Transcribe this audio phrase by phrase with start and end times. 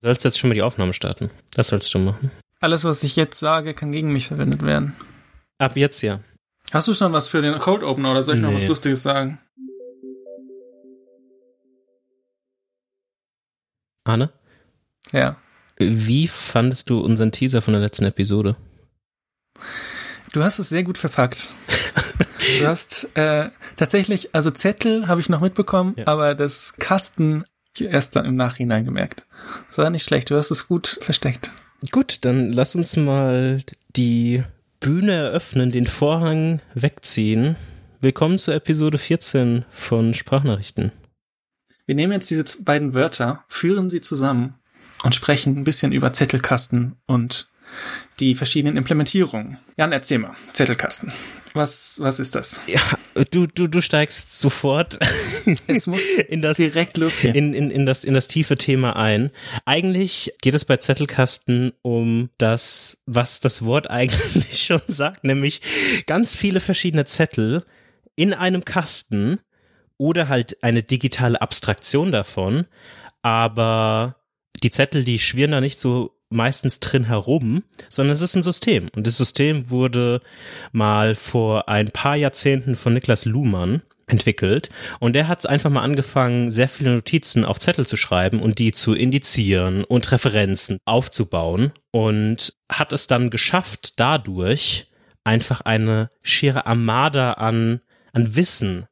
[0.00, 1.30] Du sollst jetzt schon mal die Aufnahme starten.
[1.54, 2.30] Das sollst du machen.
[2.60, 4.96] Alles, was ich jetzt sage, kann gegen mich verwendet werden.
[5.58, 6.20] Ab jetzt ja.
[6.72, 8.54] Hast du schon was für den Cold Opener oder soll ich noch Nee.
[8.54, 9.38] was Lustiges sagen?
[14.04, 14.30] Arne,
[15.12, 15.36] Ja.
[15.78, 18.56] wie fandest du unseren Teaser von der letzten Episode?
[20.32, 21.52] Du hast es sehr gut verpackt.
[22.60, 26.06] Du hast äh, tatsächlich, also Zettel habe ich noch mitbekommen, Ja.
[26.06, 27.44] aber das Kasten
[27.78, 29.26] erst dann im Nachhinein gemerkt.
[29.68, 31.50] Das war nicht schlecht, du hast es gut versteckt.
[31.90, 33.62] Gut, dann lass uns mal
[33.96, 34.42] die
[34.80, 37.56] Bühne eröffnen, den Vorhang wegziehen.
[38.00, 40.92] Willkommen zur Episode 14 von Sprachnachrichten.
[41.86, 44.54] Wir nehmen jetzt diese beiden Wörter, führen sie zusammen
[45.02, 47.49] und sprechen ein bisschen über Zettelkasten und
[48.18, 49.58] die verschiedenen Implementierungen.
[49.76, 51.12] Jan, erzähl mal, Zettelkasten.
[51.54, 52.62] Was, was ist das?
[52.66, 52.80] Ja,
[53.30, 54.98] du, du, du steigst sofort
[55.66, 57.34] Es muss in das direkt losgehen.
[57.34, 59.30] in, in, in, das, in das tiefe Thema ein.
[59.64, 65.60] Eigentlich geht es bei Zettelkasten um das, was das Wort eigentlich schon sagt, nämlich
[66.06, 67.64] ganz viele verschiedene Zettel
[68.16, 69.40] in einem Kasten
[69.96, 72.66] oder halt eine digitale Abstraktion davon.
[73.22, 74.16] Aber
[74.62, 78.88] die Zettel, die schwirren da nicht so meistens drin herum, sondern es ist ein System.
[78.94, 80.22] Und das System wurde
[80.72, 84.70] mal vor ein paar Jahrzehnten von Niklas Luhmann entwickelt.
[84.98, 88.72] Und der hat einfach mal angefangen, sehr viele Notizen auf Zettel zu schreiben und die
[88.72, 94.88] zu indizieren und Referenzen aufzubauen und hat es dann geschafft, dadurch
[95.24, 97.80] einfach eine schiere Armada an,
[98.12, 98.86] an Wissen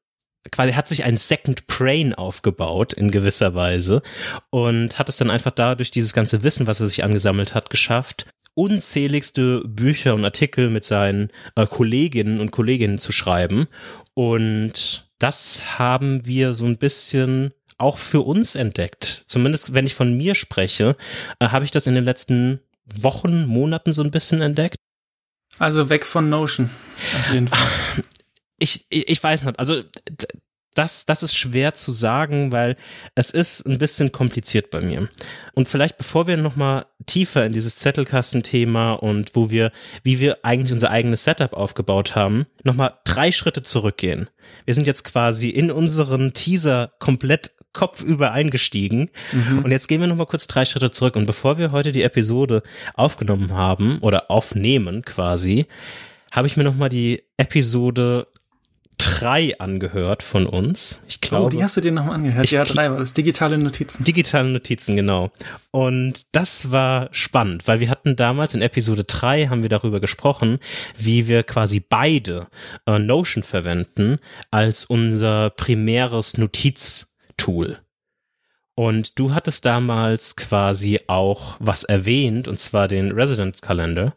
[0.50, 4.02] quasi hat sich ein Second Brain aufgebaut in gewisser Weise
[4.50, 8.26] und hat es dann einfach dadurch dieses ganze Wissen, was er sich angesammelt hat, geschafft,
[8.54, 13.68] unzähligste Bücher und Artikel mit seinen äh, Kolleginnen und Kolleginnen zu schreiben.
[14.14, 19.04] Und das haben wir so ein bisschen auch für uns entdeckt.
[19.28, 20.96] Zumindest wenn ich von mir spreche,
[21.38, 24.76] äh, habe ich das in den letzten Wochen, Monaten so ein bisschen entdeckt.
[25.58, 26.70] Also weg von Notion.
[27.18, 27.58] Auf jeden Fall.
[28.58, 29.82] ich, ich ich weiß nicht, also
[30.78, 32.76] das, das ist schwer zu sagen, weil
[33.16, 35.08] es ist ein bisschen kompliziert bei mir.
[35.54, 39.72] Und vielleicht bevor wir nochmal tiefer in dieses Zettelkastenthema und wo wir,
[40.04, 44.30] wie wir eigentlich unser eigenes Setup aufgebaut haben, nochmal drei Schritte zurückgehen.
[44.66, 49.10] Wir sind jetzt quasi in unseren Teaser komplett kopfüber eingestiegen.
[49.62, 51.16] Und jetzt gehen wir nochmal kurz drei Schritte zurück.
[51.16, 52.62] Und bevor wir heute die Episode
[52.94, 55.66] aufgenommen haben oder aufnehmen quasi,
[56.32, 58.26] habe ich mir nochmal die Episode
[59.20, 61.00] 3 angehört von uns.
[61.08, 61.46] Ich glaube.
[61.46, 62.44] Oh, die hast du dir nochmal angehört.
[62.44, 63.12] Ich- ja, drei war das.
[63.12, 64.04] Digitale Notizen.
[64.04, 65.30] Digitale Notizen, genau.
[65.70, 70.58] Und das war spannend, weil wir hatten damals in Episode 3 haben wir darüber gesprochen,
[70.96, 72.46] wie wir quasi beide
[72.86, 74.18] äh, Notion verwenden
[74.50, 77.78] als unser primäres Notiztool.
[78.74, 84.14] Und du hattest damals quasi auch was erwähnt, und zwar den Residence Calendar.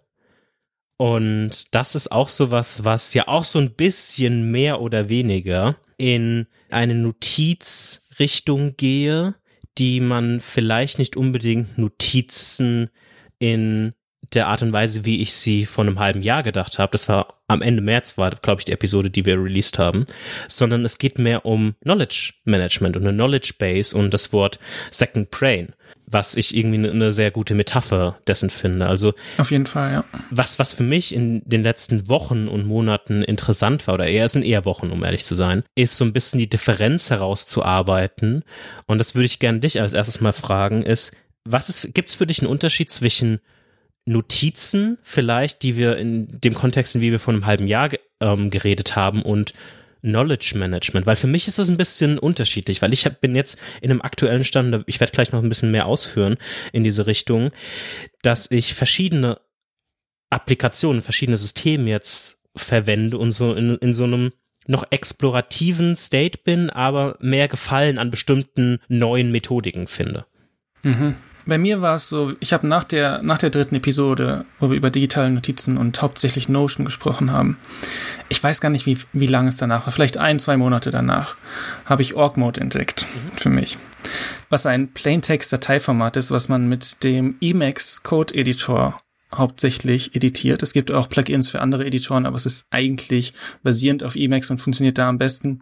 [1.01, 6.45] Und das ist auch sowas, was ja auch so ein bisschen mehr oder weniger in
[6.69, 9.34] eine Notizrichtung gehe,
[9.79, 12.91] die man vielleicht nicht unbedingt Notizen
[13.40, 13.94] in
[14.35, 17.41] der Art und Weise, wie ich sie vor einem halben Jahr gedacht habe, das war
[17.47, 20.06] am Ende März, war, glaube ich, die Episode, die wir released haben,
[20.47, 24.59] sondern es geht mehr um Knowledge Management und eine Knowledge Base und das Wort
[24.91, 25.73] Second Brain,
[26.11, 28.88] was ich irgendwie eine- sehr gute Metapher dessen finde.
[28.88, 30.03] Also Auf jeden Fall, ja.
[30.29, 34.33] was, was für mich in den letzten Wochen und Monaten interessant war, oder eher, es
[34.33, 38.44] sind eher Wochen, um ehrlich zu sein, ist so ein bisschen die Differenz herauszuarbeiten.
[38.88, 42.16] Und das würde ich gerne dich als erstes mal fragen, ist, was ist, gibt es
[42.16, 43.39] für dich einen Unterschied zwischen
[44.05, 47.89] Notizen vielleicht, die wir in dem Kontext, in wie wir vor einem halben Jahr
[48.19, 49.53] ähm, geredet haben und
[50.01, 53.59] Knowledge Management, weil für mich ist das ein bisschen unterschiedlich, weil ich hab, bin jetzt
[53.81, 56.38] in einem aktuellen Stand, ich werde gleich noch ein bisschen mehr ausführen
[56.72, 57.51] in diese Richtung,
[58.22, 59.40] dass ich verschiedene
[60.29, 64.31] Applikationen, verschiedene Systeme jetzt verwende und so in, in so einem
[64.67, 70.25] noch explorativen State bin, aber mehr Gefallen an bestimmten neuen Methodiken finde.
[70.84, 71.16] Mhm.
[71.46, 74.78] Bei mir war es so, ich habe nach der, nach der dritten Episode, wo wir
[74.78, 77.58] über digitale Notizen und hauptsächlich Notion gesprochen haben,
[78.29, 81.35] ich weiß gar nicht, wie, wie lange es danach war, vielleicht ein, zwei Monate danach,
[81.85, 83.05] habe ich Org Mode entdeckt
[83.38, 83.78] für mich.
[84.49, 88.99] Was ein Plaintext-Dateiformat ist, was man mit dem Emacs Code Editor
[89.34, 90.61] hauptsächlich editiert.
[90.61, 93.34] Es gibt auch Plugins für andere Editoren, aber es ist eigentlich
[93.64, 95.61] basierend auf Emacs und funktioniert da am besten.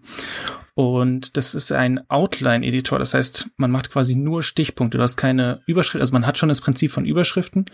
[0.80, 3.00] Und das ist ein Outline-Editor.
[3.00, 4.98] Das heißt, man macht quasi nur Stichpunkte.
[4.98, 6.00] Du hast keine Überschrift.
[6.00, 7.66] Also man hat schon das Prinzip von Überschriften,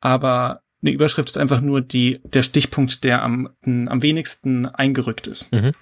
[0.00, 5.50] aber eine Überschrift ist einfach nur die, der Stichpunkt, der am, am wenigsten eingerückt ist.
[5.50, 5.72] Mhm.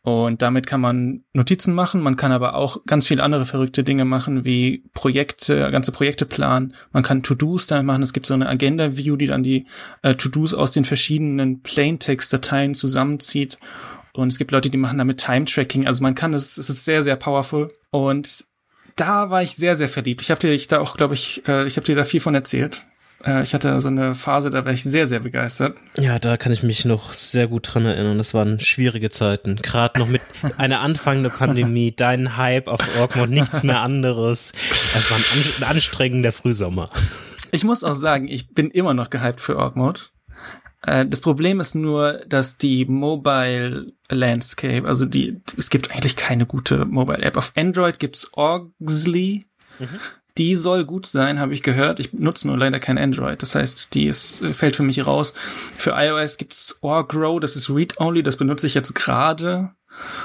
[0.00, 4.06] Und damit kann man Notizen machen, man kann aber auch ganz viele andere verrückte Dinge
[4.06, 6.74] machen, wie Projekte, ganze Projekte planen.
[6.90, 8.02] Man kann To-Dos damit machen.
[8.02, 9.66] Es gibt so eine Agenda-View, die dann die
[10.00, 13.58] äh, To-Dos aus den verschiedenen Plaintext-Dateien zusammenzieht.
[14.12, 15.86] Und es gibt Leute, die machen damit Time-Tracking.
[15.86, 17.72] Also man kann es, es ist sehr, sehr powerful.
[17.90, 18.44] Und
[18.96, 20.22] da war ich sehr, sehr verliebt.
[20.22, 22.34] Ich habe dir ich da auch, glaube ich, äh, ich habe dir da viel von
[22.34, 22.84] erzählt.
[23.24, 25.76] Äh, ich hatte so eine Phase, da war ich sehr, sehr begeistert.
[25.98, 28.18] Ja, da kann ich mich noch sehr gut dran erinnern.
[28.18, 29.56] Das waren schwierige Zeiten.
[29.56, 30.22] Gerade noch mit
[30.56, 34.52] einer anfangenden Pandemie, dein Hype auf Orkmod, nichts mehr anderes.
[34.96, 36.90] Es war ein, anstrengender Frühsommer.
[37.52, 40.12] Ich muss auch sagen, ich bin immer noch gehypt für Orkmod.
[40.82, 46.46] Äh, das Problem ist nur, dass die Mobile Landscape, also die, es gibt eigentlich keine
[46.46, 47.36] gute Mobile App.
[47.36, 49.46] Auf Android gibt's Orgsly.
[49.78, 50.00] Mhm
[50.38, 52.00] die soll gut sein, habe ich gehört.
[52.00, 53.42] Ich nutze nur leider kein Android.
[53.42, 55.34] Das heißt, die ist, äh, fällt für mich raus.
[55.76, 59.70] Für iOS gibt's Orgrow, das ist Read-Only, das benutze ich jetzt gerade.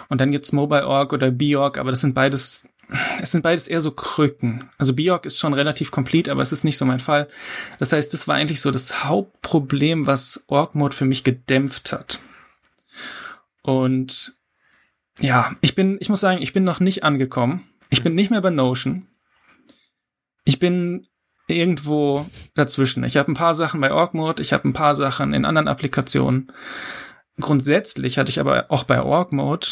[0.09, 2.69] Und dann gibt's MobileOrg oder Bjorg, aber das sind beides,
[3.21, 4.69] es sind beides eher so Krücken.
[4.77, 7.27] Also Bjorg ist schon relativ komplett, aber es ist nicht so mein Fall.
[7.79, 12.19] Das heißt, das war eigentlich so das Hauptproblem, was Org-Mode für mich gedämpft hat.
[13.63, 14.35] Und
[15.19, 17.63] ja, ich bin, ich muss sagen, ich bin noch nicht angekommen.
[17.89, 19.07] Ich bin nicht mehr bei Notion
[20.45, 21.07] ich bin
[21.47, 23.03] irgendwo dazwischen.
[23.03, 26.51] Ich habe ein paar Sachen bei Org-Mode, ich habe ein paar Sachen in anderen Applikationen.
[27.39, 29.67] Grundsätzlich hatte ich aber auch bei Org-Mode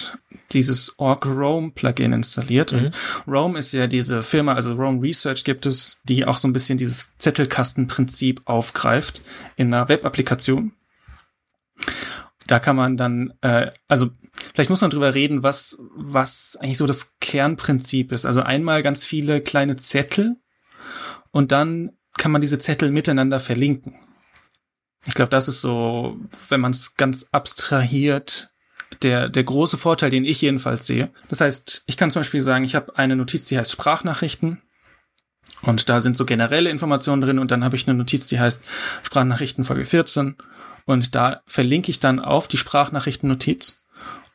[0.52, 2.74] dieses Org Rome Plugin installiert.
[2.74, 2.86] Mhm.
[2.86, 2.94] Und
[3.28, 6.78] Rome ist ja diese Firma, also Rome Research gibt es, die auch so ein bisschen
[6.78, 9.22] dieses Zettelkastenprinzip aufgreift
[9.56, 10.74] in einer Web-Applikation.
[12.48, 14.10] Da kann man dann, äh, also
[14.54, 18.26] vielleicht muss man drüber reden, was, was eigentlich so das Kernprinzip ist.
[18.26, 20.36] Also einmal ganz viele kleine Zettel,
[21.34, 23.96] und dann kann man diese Zettel miteinander verlinken.
[25.06, 26.18] Ich glaube, das ist so,
[26.50, 28.52] wenn man es ganz abstrahiert,
[29.02, 31.12] der, der große Vorteil, den ich jedenfalls sehe.
[31.30, 34.62] Das heißt, ich kann zum Beispiel sagen, ich habe eine Notiz, die heißt Sprachnachrichten.
[35.62, 38.66] Und da sind so generelle Informationen drin und dann habe ich eine Notiz, die heißt
[39.04, 40.36] Sprachnachrichten Folge 14.
[40.86, 43.86] Und da verlinke ich dann auf die Sprachnachrichtennotiz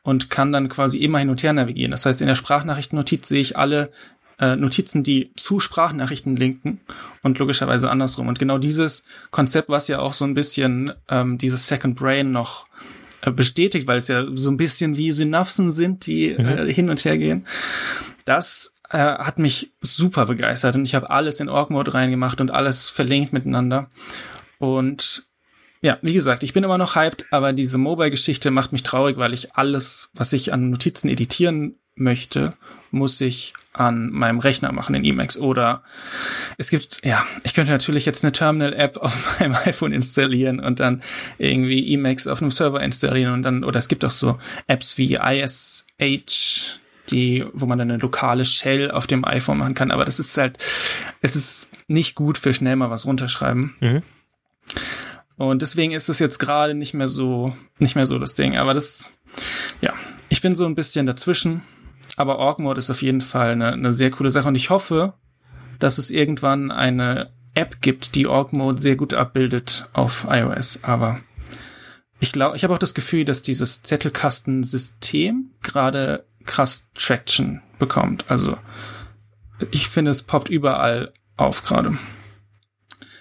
[0.01, 1.91] und kann dann quasi immer hin und her navigieren.
[1.91, 3.91] Das heißt, in der Sprachnachrichtennotiz sehe ich alle
[4.39, 6.79] äh, Notizen, die zu Sprachnachrichten linken
[7.23, 8.27] und logischerweise andersrum.
[8.27, 12.67] Und genau dieses Konzept, was ja auch so ein bisschen ähm, dieses Second Brain noch
[13.21, 16.45] äh, bestätigt, weil es ja so ein bisschen wie Synapsen sind, die mhm.
[16.45, 17.45] äh, hin und her gehen.
[18.25, 22.89] Das äh, hat mich super begeistert und ich habe alles in Org-Mode reingemacht und alles
[22.89, 23.89] verlinkt miteinander.
[24.57, 25.27] Und
[25.81, 29.33] ja, wie gesagt, ich bin immer noch hyped, aber diese Mobile-Geschichte macht mich traurig, weil
[29.33, 32.51] ich alles, was ich an Notizen editieren möchte,
[32.91, 35.83] muss ich an meinem Rechner machen in Emacs oder
[36.57, 41.01] es gibt, ja, ich könnte natürlich jetzt eine Terminal-App auf meinem iPhone installieren und dann
[41.37, 44.37] irgendwie Emacs auf einem Server installieren und dann, oder es gibt auch so
[44.67, 46.79] Apps wie ISH,
[47.09, 50.37] die, wo man dann eine lokale Shell auf dem iPhone machen kann, aber das ist
[50.37, 50.57] halt,
[51.21, 53.75] es ist nicht gut für schnell mal was runterschreiben.
[53.79, 54.03] Mhm.
[55.37, 58.57] Und deswegen ist es jetzt gerade nicht mehr so, nicht mehr so das Ding.
[58.57, 59.09] Aber das,
[59.81, 59.93] ja,
[60.27, 61.61] ich bin so ein bisschen dazwischen.
[62.19, 65.13] Aber Org Mode ist auf jeden Fall eine, eine sehr coole Sache und ich hoffe,
[65.79, 70.83] dass es irgendwann eine App gibt, die Org Mode sehr gut abbildet auf iOS.
[70.83, 71.15] Aber
[72.19, 78.25] ich glaube, ich habe auch das Gefühl, dass dieses Zettelkastensystem gerade krass Traction bekommt.
[78.27, 78.57] Also
[79.71, 81.97] ich finde, es poppt überall auf gerade.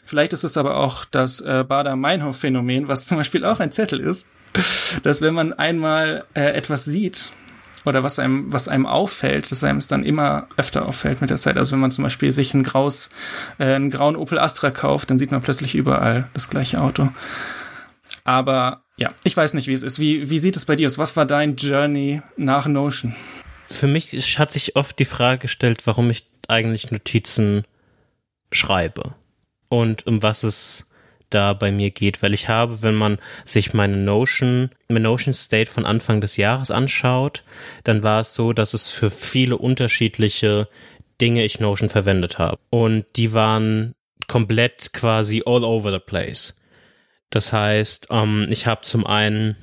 [0.04, 4.26] Vielleicht ist es aber auch das äh, Bader-Meinhof-Phänomen, was zum Beispiel auch ein Zettel ist,
[5.04, 7.30] dass wenn man einmal äh, etwas sieht,
[7.88, 11.36] oder was einem, was einem auffällt, dass einem es dann immer öfter auffällt mit der
[11.38, 11.56] Zeit.
[11.56, 13.10] Also wenn man zum Beispiel sich ein graues,
[13.58, 17.08] äh, einen grauen Opel Astra kauft, dann sieht man plötzlich überall das gleiche Auto.
[18.24, 19.98] Aber ja, ich weiß nicht, wie es ist.
[19.98, 20.98] Wie, wie sieht es bei dir aus?
[20.98, 23.14] Was war dein Journey nach Notion?
[23.70, 27.64] Für mich hat sich oft die Frage gestellt, warum ich eigentlich Notizen
[28.50, 29.14] schreibe
[29.68, 30.87] und um was es
[31.30, 35.70] da bei mir geht, weil ich habe, wenn man sich meine Notion, meine Notion State
[35.70, 37.44] von Anfang des Jahres anschaut,
[37.84, 40.68] dann war es so, dass es für viele unterschiedliche
[41.20, 42.58] Dinge ich Notion verwendet habe.
[42.70, 43.94] Und die waren
[44.28, 46.60] komplett quasi all over the place.
[47.30, 49.56] Das heißt, ähm, ich habe zum einen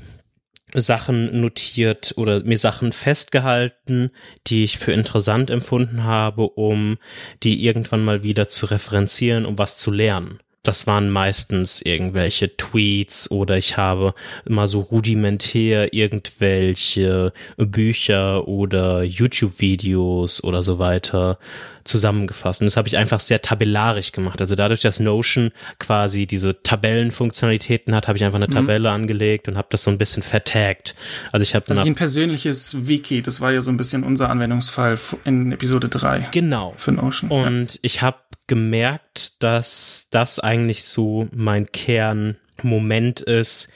[0.73, 4.11] Sachen notiert oder mir Sachen festgehalten,
[4.47, 6.97] die ich für interessant empfunden habe, um
[7.43, 10.39] die irgendwann mal wieder zu referenzieren, um was zu lernen.
[10.67, 14.13] Das waren meistens irgendwelche Tweets oder ich habe
[14.45, 21.37] immer so rudimentär irgendwelche Bücher oder YouTube-Videos oder so weiter
[21.85, 22.61] zusammengefasst.
[22.61, 24.41] Und das habe ich einfach sehr tabellarisch gemacht.
[24.41, 28.51] Also dadurch, dass Notion quasi diese Tabellenfunktionalitäten hat, habe ich einfach eine mhm.
[28.51, 30.95] Tabelle angelegt und habe das so ein bisschen vertagt.
[31.31, 34.97] Also ich habe also ein persönliches Wiki, das war ja so ein bisschen unser Anwendungsfall
[35.23, 36.29] in Episode 3.
[36.31, 36.73] Genau.
[36.77, 37.29] Für Notion.
[37.29, 37.79] Und ja.
[37.83, 43.71] ich habe gemerkt, dass das eigentlich so mein Kernmoment ist,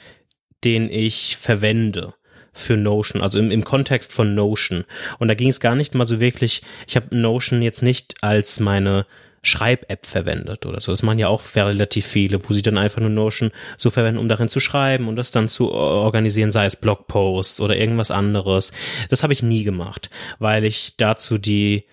[0.64, 2.14] den ich verwende
[2.52, 4.84] für Notion, also im, im Kontext von Notion.
[5.18, 8.60] Und da ging es gar nicht mal so wirklich, ich habe Notion jetzt nicht als
[8.60, 9.06] meine
[9.42, 10.92] Schreib-App verwendet oder so.
[10.92, 14.28] Das machen ja auch relativ viele, wo sie dann einfach nur Notion so verwenden, um
[14.28, 18.72] darin zu schreiben und das dann zu organisieren, sei es Blogposts oder irgendwas anderes.
[19.08, 21.86] Das habe ich nie gemacht, weil ich dazu die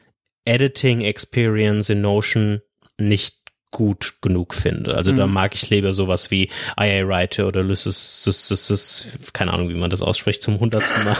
[0.43, 2.61] Editing Experience in Notion
[2.97, 4.95] nicht gut genug finde.
[4.95, 5.17] Also mhm.
[5.17, 6.49] da mag ich lieber sowas wie
[6.79, 11.17] IA Writer oder Ulysses, keine Ahnung, wie man das ausspricht, zum hundertsten Mal.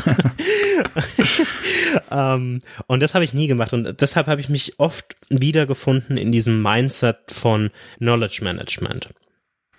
[2.10, 6.18] um, ähm, und das habe ich nie gemacht und deshalb habe ich mich oft wiedergefunden
[6.18, 9.10] in diesem Mindset von Knowledge Management.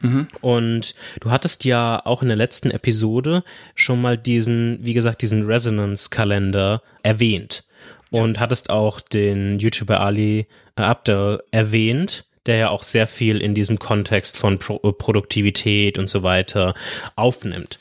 [0.00, 0.28] Mhm.
[0.40, 3.42] Und du hattest ja auch in der letzten Episode
[3.74, 7.64] schon mal diesen, wie gesagt, diesen Resonance-Kalender erwähnt
[8.10, 10.46] und hattest auch den YouTuber Ali
[10.76, 16.22] Abdel erwähnt, der ja auch sehr viel in diesem Kontext von Pro Produktivität und so
[16.22, 16.74] weiter
[17.16, 17.78] aufnimmt.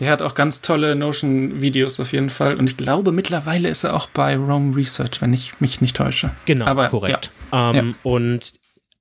[0.00, 2.56] Der hat auch ganz tolle Notion-Videos auf jeden Fall.
[2.56, 6.30] Und ich glaube, mittlerweile ist er auch bei Rome Research, wenn ich mich nicht täusche.
[6.46, 7.30] Genau, Aber, korrekt.
[7.52, 7.70] Ja.
[7.70, 7.94] Ähm, ja.
[8.02, 8.54] Und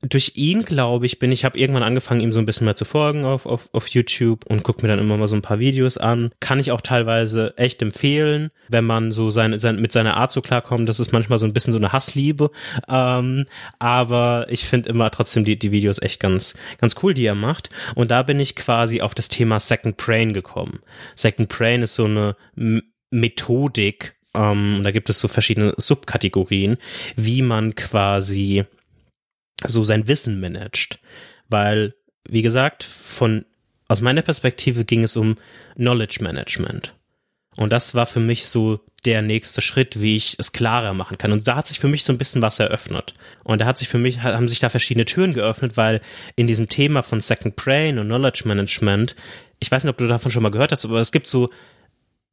[0.04, 2.86] durch ihn, glaube ich, bin ich, habe irgendwann angefangen, ihm so ein bisschen mehr zu
[2.86, 5.98] folgen auf, auf, auf YouTube und gucke mir dann immer mal so ein paar Videos
[5.98, 6.32] an.
[6.42, 10.42] Kann ich auch teilweise echt empfehlen, wenn man so seine, sein, mit seiner Art so
[10.42, 10.90] klarkommt.
[10.90, 12.52] Das ist manchmal so ein bisschen so eine Hassliebe.
[12.90, 13.46] Ähm,
[13.80, 17.70] aber ich finde immer trotzdem die, die Videos echt ganz, ganz cool, die er macht.
[17.96, 20.80] Und da bin ich quasi auf das Thema Second Brain gekommen.
[21.16, 22.36] Second Brain ist so eine
[23.10, 26.78] Methodik, ähm, da gibt es so verschiedene Subkategorien,
[27.16, 28.66] wie man quasi
[29.66, 31.00] so sein Wissen managt.
[31.50, 31.94] Weil,
[32.28, 33.46] wie gesagt, von,
[33.88, 35.38] aus meiner Perspektive ging es um
[35.76, 36.94] Knowledge Management.
[37.56, 41.32] Und das war für mich so der nächste Schritt, wie ich es klarer machen kann.
[41.32, 43.14] Und da hat sich für mich so ein bisschen was eröffnet.
[43.44, 46.02] Und da hat sich für mich, haben sich da verschiedene Türen geöffnet, weil
[46.36, 49.16] in diesem Thema von Second Brain und Knowledge Management,
[49.60, 51.50] ich weiß nicht, ob du davon schon mal gehört hast, aber es gibt so,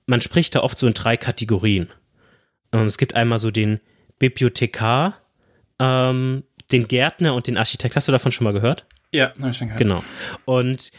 [0.07, 1.89] man spricht da oft so in drei Kategorien.
[2.73, 3.81] Ähm, es gibt einmal so den
[4.19, 5.19] Bibliothekar,
[5.79, 7.97] ähm, den Gärtner und den Architekt.
[7.97, 8.87] Hast du davon schon mal gehört?
[9.13, 9.79] Ja, habe ich schon gehört.
[9.79, 10.05] Genau.
[10.45, 10.93] Und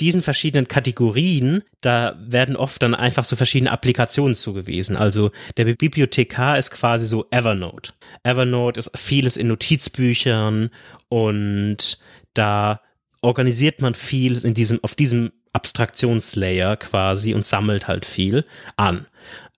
[0.00, 4.96] diesen verschiedenen Kategorien, da werden oft dann einfach so verschiedene Applikationen zugewiesen.
[4.96, 7.92] Also der Bibliothekar ist quasi so Evernote.
[8.22, 10.70] Evernote ist vieles in Notizbüchern
[11.08, 11.98] und
[12.32, 12.80] da
[13.20, 19.06] organisiert man viel in diesem, auf diesem Abstraktionslayer quasi und sammelt halt viel an.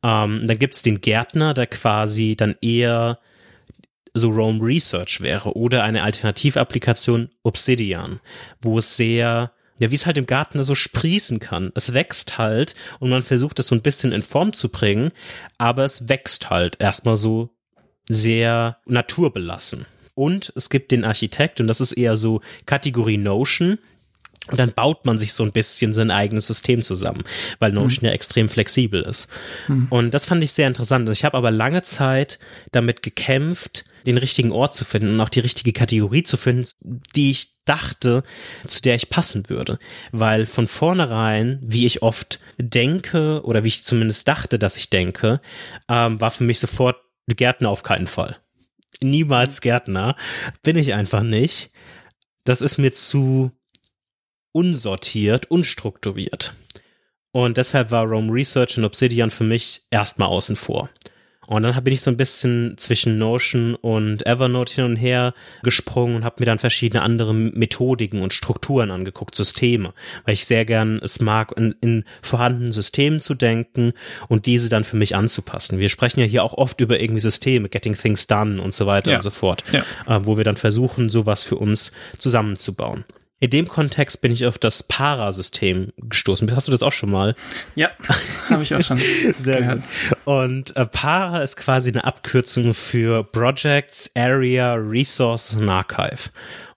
[0.02, 3.20] Ähm, dann gibt's den Gärtner, der quasi dann eher
[4.14, 8.20] so Roam Research wäre oder eine Alternativapplikation Obsidian,
[8.60, 9.52] wo es sehr
[9.82, 11.72] ja, wie es halt im Garten so sprießen kann.
[11.74, 15.10] Es wächst halt und man versucht es so ein bisschen in Form zu bringen,
[15.58, 17.50] aber es wächst halt erstmal so
[18.08, 19.86] sehr naturbelassen.
[20.14, 23.78] Und es gibt den Architekt und das ist eher so Kategorie Notion.
[24.50, 27.22] Und dann baut man sich so ein bisschen sein eigenes System zusammen,
[27.60, 28.08] weil Notion mhm.
[28.08, 29.28] ja extrem flexibel ist.
[29.68, 29.86] Mhm.
[29.88, 31.08] Und das fand ich sehr interessant.
[31.10, 32.40] Ich habe aber lange Zeit
[32.72, 36.68] damit gekämpft, den richtigen Ort zu finden und auch die richtige Kategorie zu finden,
[37.14, 38.22] die ich dachte,
[38.66, 39.78] zu der ich passen würde.
[40.10, 45.40] Weil von vornherein, wie ich oft denke oder wie ich zumindest dachte, dass ich denke,
[45.88, 46.96] ähm, war für mich sofort
[47.28, 48.36] Gärtner auf keinen Fall.
[49.00, 50.16] Niemals Gärtner.
[50.62, 51.70] Bin ich einfach nicht.
[52.44, 53.52] Das ist mir zu
[54.52, 56.52] unsortiert, unstrukturiert.
[57.32, 60.90] Und deshalb war Rome Research und Obsidian für mich erstmal außen vor.
[61.46, 65.34] Und dann bin ich so ein bisschen zwischen Notion und Evernote hin und her
[65.64, 69.92] gesprungen und habe mir dann verschiedene andere Methodiken und Strukturen angeguckt, Systeme,
[70.24, 73.92] weil ich sehr gern es mag, in, in vorhandenen Systemen zu denken
[74.28, 75.80] und diese dann für mich anzupassen.
[75.80, 79.10] Wir sprechen ja hier auch oft über irgendwie Systeme, Getting Things Done und so weiter
[79.10, 79.16] ja.
[79.16, 79.80] und so fort, ja.
[80.06, 83.04] äh, wo wir dann versuchen, sowas für uns zusammenzubauen.
[83.42, 86.54] In dem Kontext bin ich auf das Parasystem gestoßen.
[86.54, 87.34] Hast du das auch schon mal?
[87.74, 87.90] Ja,
[88.48, 88.98] habe ich auch schon.
[89.36, 89.80] Sehr gehört.
[89.80, 90.18] gut.
[90.26, 96.30] Und äh, Para ist quasi eine Abkürzung für Projects, Area, Resources und Archive.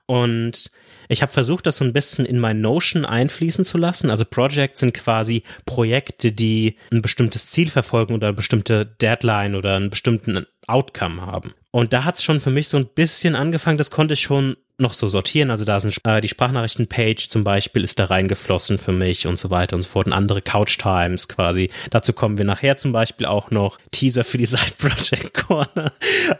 [0.07, 0.71] Und
[1.07, 4.09] ich habe versucht, das so ein bisschen in mein Notion einfließen zu lassen.
[4.09, 9.75] Also Projects sind quasi Projekte, die ein bestimmtes Ziel verfolgen oder eine bestimmte Deadline oder
[9.75, 11.53] einen bestimmten Outcome haben.
[11.71, 14.93] Und da hat's schon für mich so ein bisschen angefangen, das konnte ich schon noch
[14.93, 15.51] so sortieren.
[15.51, 19.49] Also da sind äh, die Sprachnachrichten-Page zum Beispiel ist da reingeflossen für mich und so
[19.49, 20.07] weiter und so fort.
[20.07, 21.69] Und andere Couch-Times quasi.
[21.89, 23.77] Dazu kommen wir nachher zum Beispiel auch noch.
[23.91, 25.93] Teaser für die Side Project Corner.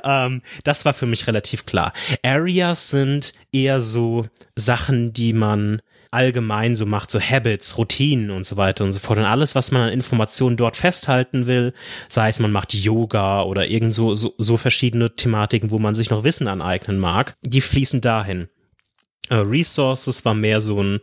[0.04, 1.94] ähm, das war für mich relativ klar.
[2.24, 5.82] Areas sind eher so Sachen, die man
[6.16, 9.20] allgemein so macht, so Habits, Routinen und so weiter und so fort.
[9.20, 11.74] Und alles, was man an Informationen dort festhalten will,
[12.10, 16.10] sei es man macht Yoga oder irgend so, so, so verschiedene Thematiken, wo man sich
[16.10, 18.48] noch Wissen aneignen mag, die fließen dahin.
[19.32, 21.00] Uh, Resources war mehr so ein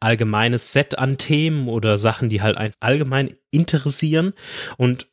[0.00, 4.32] allgemeines Set an Themen oder Sachen, die halt allgemein interessieren.
[4.78, 5.06] Und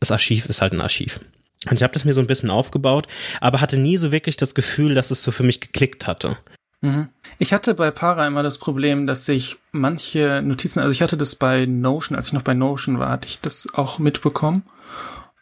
[0.00, 1.20] das Archiv ist halt ein Archiv.
[1.66, 3.06] Und ich habe das mir so ein bisschen aufgebaut,
[3.40, 6.36] aber hatte nie so wirklich das Gefühl, dass es so für mich geklickt hatte.
[6.84, 7.08] Mhm.
[7.38, 11.34] Ich hatte bei Para immer das Problem, dass sich manche Notizen, also ich hatte das
[11.34, 14.64] bei Notion, als ich noch bei Notion war, hatte ich das auch mitbekommen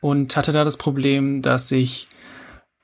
[0.00, 2.06] und hatte da das Problem, dass ich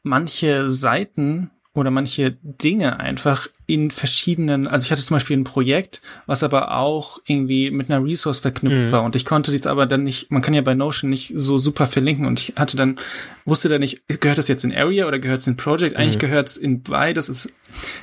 [0.02, 6.00] manche Seiten oder manche Dinge einfach in verschiedenen, also ich hatte zum Beispiel ein Projekt,
[6.24, 8.92] was aber auch irgendwie mit einer Resource verknüpft mhm.
[8.92, 11.58] war und ich konnte jetzt aber dann nicht, man kann ja bei Notion nicht so
[11.58, 12.96] super verlinken und ich hatte dann,
[13.44, 15.96] wusste dann nicht, gehört das jetzt in Area oder gehört es in Project?
[15.96, 16.20] Eigentlich mhm.
[16.20, 17.52] gehört es in beides, ist,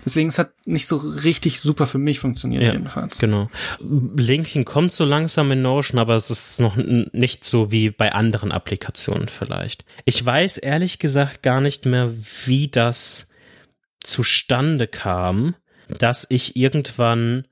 [0.06, 3.18] deswegen es hat nicht so richtig super für mich funktioniert ja, jedenfalls.
[3.18, 3.50] Genau.
[3.80, 8.52] Linking kommt so langsam in Notion, aber es ist noch nicht so wie bei anderen
[8.52, 9.84] Applikationen vielleicht.
[10.06, 12.12] Ich weiß ehrlich gesagt gar nicht mehr,
[12.46, 13.30] wie das
[14.06, 15.56] zustande kam,
[16.00, 17.46] dass ich irgendwann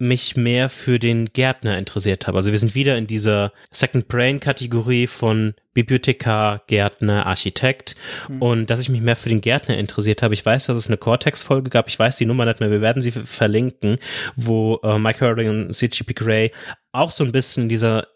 [0.00, 2.38] mich mehr für den Gärtner interessiert habe.
[2.38, 7.96] Also wir sind wieder in dieser Second Brain Kategorie von Bibliothekar, Gärtner, Architekt
[8.28, 8.40] mhm.
[8.40, 10.34] und dass ich mich mehr für den Gärtner interessiert habe.
[10.34, 11.88] Ich weiß, dass es eine Cortex Folge gab.
[11.88, 12.70] Ich weiß die Nummer nicht mehr.
[12.70, 13.98] Wir werden sie verlinken,
[14.36, 16.52] wo äh, Mike Hurley und CGP Gray
[16.92, 18.06] auch so ein bisschen in dieser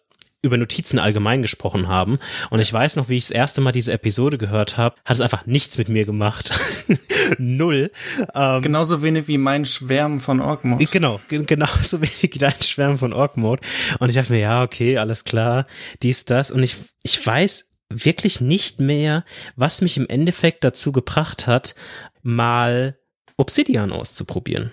[0.42, 2.18] über Notizen allgemein gesprochen haben.
[2.50, 5.20] Und ich weiß noch, wie ich das erste Mal diese Episode gehört habe, hat es
[5.20, 6.52] einfach nichts mit mir gemacht.
[7.38, 7.92] Null.
[8.34, 10.84] Ähm, genauso wenig wie mein Schwärmen von Orkmode.
[10.86, 13.62] Genau, genauso wenig wie dein Schwärmen von Orkmode.
[14.00, 15.66] Und ich dachte mir, ja, okay, alles klar,
[16.02, 16.50] dies, das.
[16.50, 21.74] Und ich, ich weiß wirklich nicht mehr, was mich im Endeffekt dazu gebracht hat,
[22.22, 22.98] mal
[23.36, 24.72] Obsidian auszuprobieren.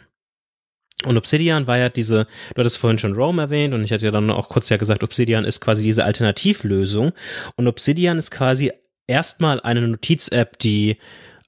[1.05, 4.11] Und Obsidian war ja diese, du hattest vorhin schon Rome erwähnt und ich hatte ja
[4.11, 7.13] dann auch kurz ja gesagt, Obsidian ist quasi diese Alternativlösung.
[7.55, 8.71] Und Obsidian ist quasi
[9.07, 10.97] erstmal eine Notiz-App, die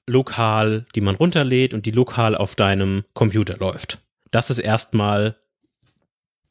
[0.06, 3.98] lokal, die man runterlädt und die lokal auf deinem Computer läuft.
[4.30, 5.36] Das ist erstmal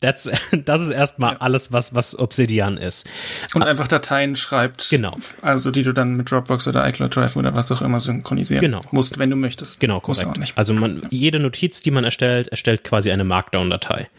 [0.01, 0.29] That's,
[0.65, 1.41] das ist erstmal ja.
[1.41, 3.09] alles, was, was Obsidian ist.
[3.53, 4.89] Und einfach Dateien schreibt.
[4.89, 5.15] Genau.
[5.41, 8.81] Also die du dann mit Dropbox oder iCloud Drive oder was auch immer synchronisieren genau.
[8.91, 9.79] musst, wenn du möchtest.
[9.79, 10.53] Genau, korrekt.
[10.55, 14.09] Also man, jede Notiz, die man erstellt, erstellt quasi eine Markdown-Datei.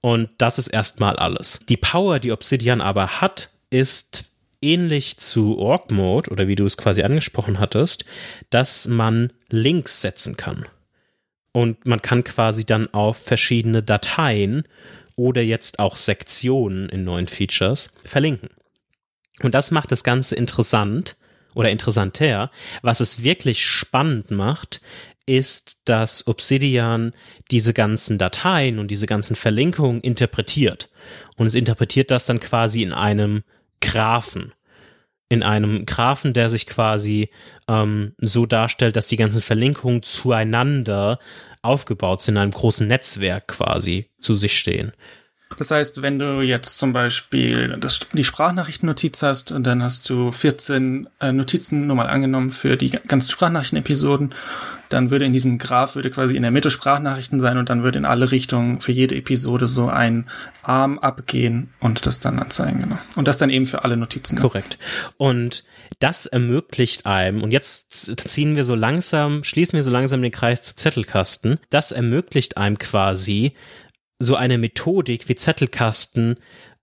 [0.00, 1.60] Und das ist erstmal alles.
[1.68, 6.76] Die Power, die Obsidian aber hat, ist ähnlich zu Org Mode oder wie du es
[6.76, 8.04] quasi angesprochen hattest,
[8.50, 10.66] dass man Links setzen kann.
[11.52, 14.64] Und man kann quasi dann auf verschiedene Dateien
[15.16, 18.50] oder jetzt auch Sektionen in neuen Features verlinken.
[19.42, 21.16] Und das macht das Ganze interessant
[21.54, 22.50] oder interessanter.
[22.82, 24.80] Was es wirklich spannend macht,
[25.26, 27.12] ist, dass Obsidian
[27.50, 30.88] diese ganzen Dateien und diese ganzen Verlinkungen interpretiert.
[31.36, 33.42] Und es interpretiert das dann quasi in einem
[33.80, 34.52] Graphen.
[35.28, 37.30] In einem Graphen, der sich quasi
[37.68, 41.18] ähm, so darstellt, dass die ganzen Verlinkungen zueinander
[41.62, 44.92] aufgebaut sind, in einem großen Netzwerk quasi zu sich stehen.
[45.56, 50.30] Das heißt, wenn du jetzt zum Beispiel das, die Sprachnachrichtennotiz hast und dann hast du
[50.32, 54.34] 14 äh, Notizen nur mal angenommen für die ganzen Sprachnachrichtenepisoden,
[54.88, 57.98] dann würde in diesem Graph würde quasi in der Mitte Sprachnachrichten sein und dann würde
[57.98, 60.28] in alle Richtungen für jede Episode so ein
[60.62, 62.98] Arm abgehen und das dann anzeigen, genau.
[63.16, 64.38] Und das dann eben für alle Notizen.
[64.38, 64.78] Korrekt.
[65.16, 65.64] Und
[65.98, 70.62] das ermöglicht einem, und jetzt ziehen wir so langsam, schließen wir so langsam den Kreis
[70.62, 73.54] zu Zettelkasten, das ermöglicht einem quasi,
[74.18, 76.36] so eine Methodik wie Zettelkasten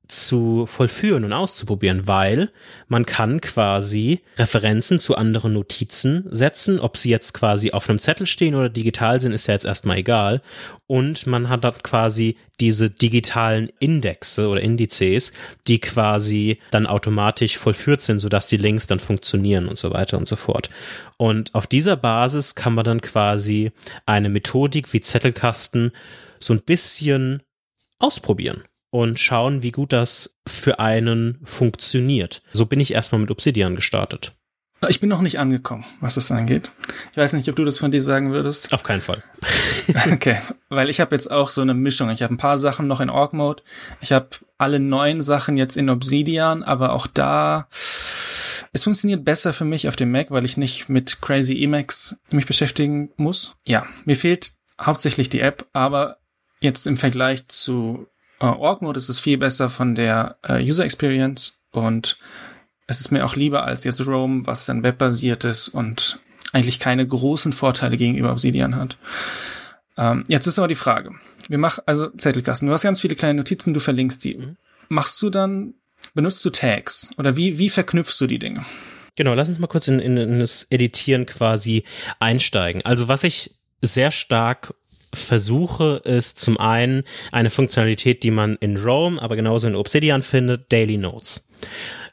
[0.09, 2.49] zu vollführen und auszuprobieren, weil
[2.87, 8.27] man kann quasi Referenzen zu anderen Notizen setzen, ob sie jetzt quasi auf einem Zettel
[8.27, 10.41] stehen oder digital sind, ist ja jetzt erstmal egal.
[10.87, 15.31] Und man hat dann quasi diese digitalen Indexe oder Indizes,
[15.67, 20.27] die quasi dann automatisch vollführt sind, sodass die Links dann funktionieren und so weiter und
[20.27, 20.69] so fort.
[21.17, 23.71] Und auf dieser Basis kann man dann quasi
[24.05, 25.93] eine Methodik wie Zettelkasten
[26.43, 27.43] so ein bisschen
[27.99, 32.41] ausprobieren und schauen, wie gut das für einen funktioniert.
[32.53, 34.33] So bin ich erstmal mit Obsidian gestartet.
[34.89, 36.71] Ich bin noch nicht angekommen, was das angeht.
[37.11, 38.73] Ich weiß nicht, ob du das von dir sagen würdest.
[38.73, 39.23] Auf keinen Fall.
[40.11, 40.37] okay,
[40.69, 42.09] weil ich habe jetzt auch so eine Mischung.
[42.09, 43.63] Ich habe ein paar Sachen noch in Org Mode.
[44.01, 47.67] Ich habe alle neuen Sachen jetzt in Obsidian, aber auch da
[48.73, 52.45] Es funktioniert besser für mich auf dem Mac, weil ich nicht mit Crazy Emacs mich
[52.45, 53.55] beschäftigen muss.
[53.65, 56.17] Ja, mir fehlt hauptsächlich die App, aber
[56.63, 58.07] jetzt im Vergleich zu
[58.39, 62.17] äh, Org Mode ist es viel besser von der äh, User Experience und
[62.87, 66.19] es ist mir auch lieber als jetzt Roam, was dann webbasiert ist und
[66.53, 68.97] eigentlich keine großen Vorteile gegenüber Obsidian hat.
[69.97, 71.11] Ähm, jetzt ist aber die Frage.
[71.49, 72.67] Wir machen also Zettelkasten.
[72.67, 74.35] Du hast ganz viele kleine Notizen, du verlinkst die.
[74.35, 74.57] Mhm.
[74.89, 75.73] Machst du dann,
[76.13, 78.65] benutzt du Tags oder wie, wie verknüpfst du die Dinge?
[79.15, 81.83] Genau, lass uns mal kurz in, in, in das Editieren quasi
[82.19, 82.83] einsteigen.
[82.85, 84.73] Also was ich sehr stark
[85.13, 90.71] versuche, ist zum einen eine Funktionalität, die man in Rome, aber genauso in Obsidian findet,
[90.71, 91.47] Daily Notes.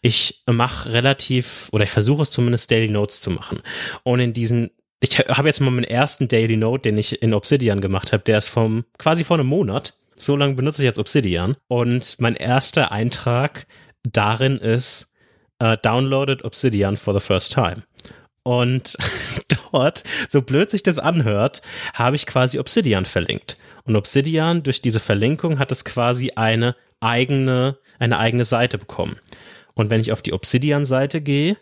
[0.03, 3.61] Ich mache relativ, oder ich versuche es zumindest Daily Notes zu machen.
[4.03, 7.81] Und in diesen ich habe jetzt mal meinen ersten Daily Note, den ich in Obsidian
[7.81, 9.95] gemacht habe, der ist vom quasi vor einem Monat.
[10.15, 11.57] So lange benutze ich jetzt Obsidian.
[11.69, 13.67] Und mein erster Eintrag
[14.03, 15.15] darin ist
[15.63, 17.85] uh, Downloaded Obsidian for the first time.
[18.43, 18.97] Und
[19.73, 21.63] dort, so blöd sich das anhört,
[21.95, 23.57] habe ich quasi Obsidian verlinkt.
[23.85, 29.17] Und Obsidian, durch diese Verlinkung, hat es quasi eine eigene, eine eigene Seite bekommen.
[29.75, 31.57] Und wenn ich auf die Obsidian-Seite gehe,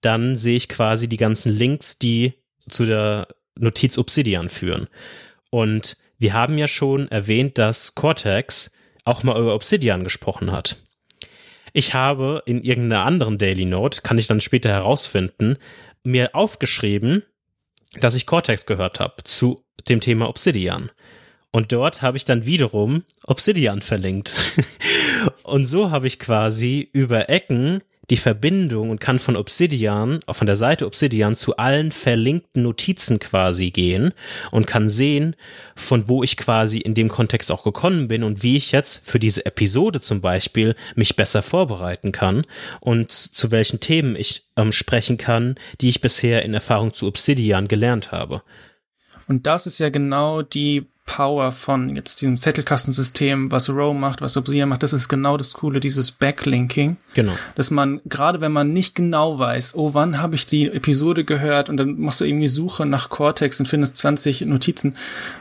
[0.00, 2.34] dann sehe ich quasi die ganzen Links, die
[2.68, 4.88] zu der Notiz Obsidian führen.
[5.50, 8.72] Und wir haben ja schon erwähnt, dass Cortex
[9.04, 10.76] auch mal über Obsidian gesprochen hat.
[11.72, 15.58] Ich habe in irgendeiner anderen Daily Note, kann ich dann später herausfinden,
[16.06, 17.24] mir aufgeschrieben,
[18.00, 20.90] dass ich Cortex gehört habe zu dem Thema Obsidian.
[21.50, 24.34] Und dort habe ich dann wiederum Obsidian verlinkt.
[25.42, 30.46] und so habe ich quasi über Ecken die Verbindung und kann von Obsidian, auch von
[30.46, 34.12] der Seite Obsidian zu allen verlinkten Notizen quasi gehen
[34.50, 35.34] und kann sehen,
[35.74, 39.18] von wo ich quasi in dem Kontext auch gekommen bin und wie ich jetzt für
[39.18, 42.42] diese Episode zum Beispiel mich besser vorbereiten kann
[42.80, 47.68] und zu welchen Themen ich ähm, sprechen kann, die ich bisher in Erfahrung zu Obsidian
[47.68, 48.42] gelernt habe.
[49.28, 54.36] Und das ist ja genau die Power von jetzt diesem Zettelkastensystem, was Row macht, was
[54.36, 56.96] Obsidian macht, das ist genau das Coole, dieses Backlinking.
[57.14, 57.32] Genau.
[57.54, 61.70] Dass man, gerade wenn man nicht genau weiß, oh, wann habe ich die Episode gehört
[61.70, 64.96] und dann machst du irgendwie Suche nach Cortex und findest 20 Notizen.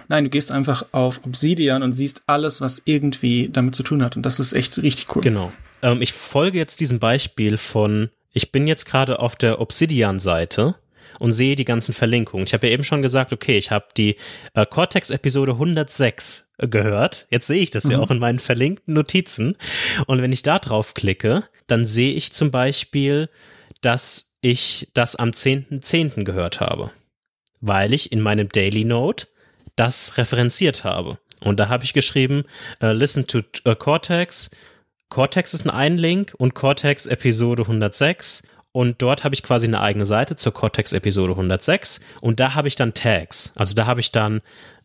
[0.08, 4.16] Nein, du gehst einfach auf Obsidian und siehst alles, was irgendwie damit zu tun hat.
[4.16, 5.24] Und das ist echt richtig cool.
[5.24, 5.52] Genau.
[5.82, 10.76] Ähm, ich folge jetzt diesem Beispiel von, ich bin jetzt gerade auf der Obsidian-Seite
[11.20, 12.46] und sehe die ganzen Verlinkungen.
[12.46, 14.16] Ich habe ja eben schon gesagt, okay, ich habe die
[14.54, 17.28] äh, Cortex-Episode 106 gehört.
[17.30, 17.92] Jetzt sehe ich das mhm.
[17.92, 19.58] ja auch in meinen verlinkten Notizen.
[20.08, 23.30] Und wenn ich da drauf klicke, dann sehe ich zum Beispiel,
[23.82, 25.82] dass ich das am 10.10.
[25.82, 26.24] .10.
[26.24, 26.92] gehört habe,
[27.62, 29.28] weil ich in meinem Daily Note
[29.76, 31.18] das referenziert habe.
[31.42, 32.44] Und da habe ich geschrieben,
[32.82, 34.52] uh, listen to uh, Cortex.
[35.10, 38.44] Cortex ist ein Einlink und Cortex Episode 106
[38.76, 42.76] und dort habe ich quasi eine eigene Seite zur Cortex-Episode 106 und da habe ich
[42.76, 43.54] dann Tags.
[43.56, 44.42] Also da habe ich dann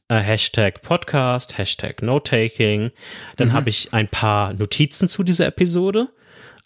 [0.07, 2.93] äh, Hashtag Podcast, Hashtag Note-Taking.
[3.35, 3.53] Dann mhm.
[3.53, 6.07] habe ich ein paar Notizen zu dieser Episode.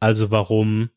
[0.00, 0.90] Also warum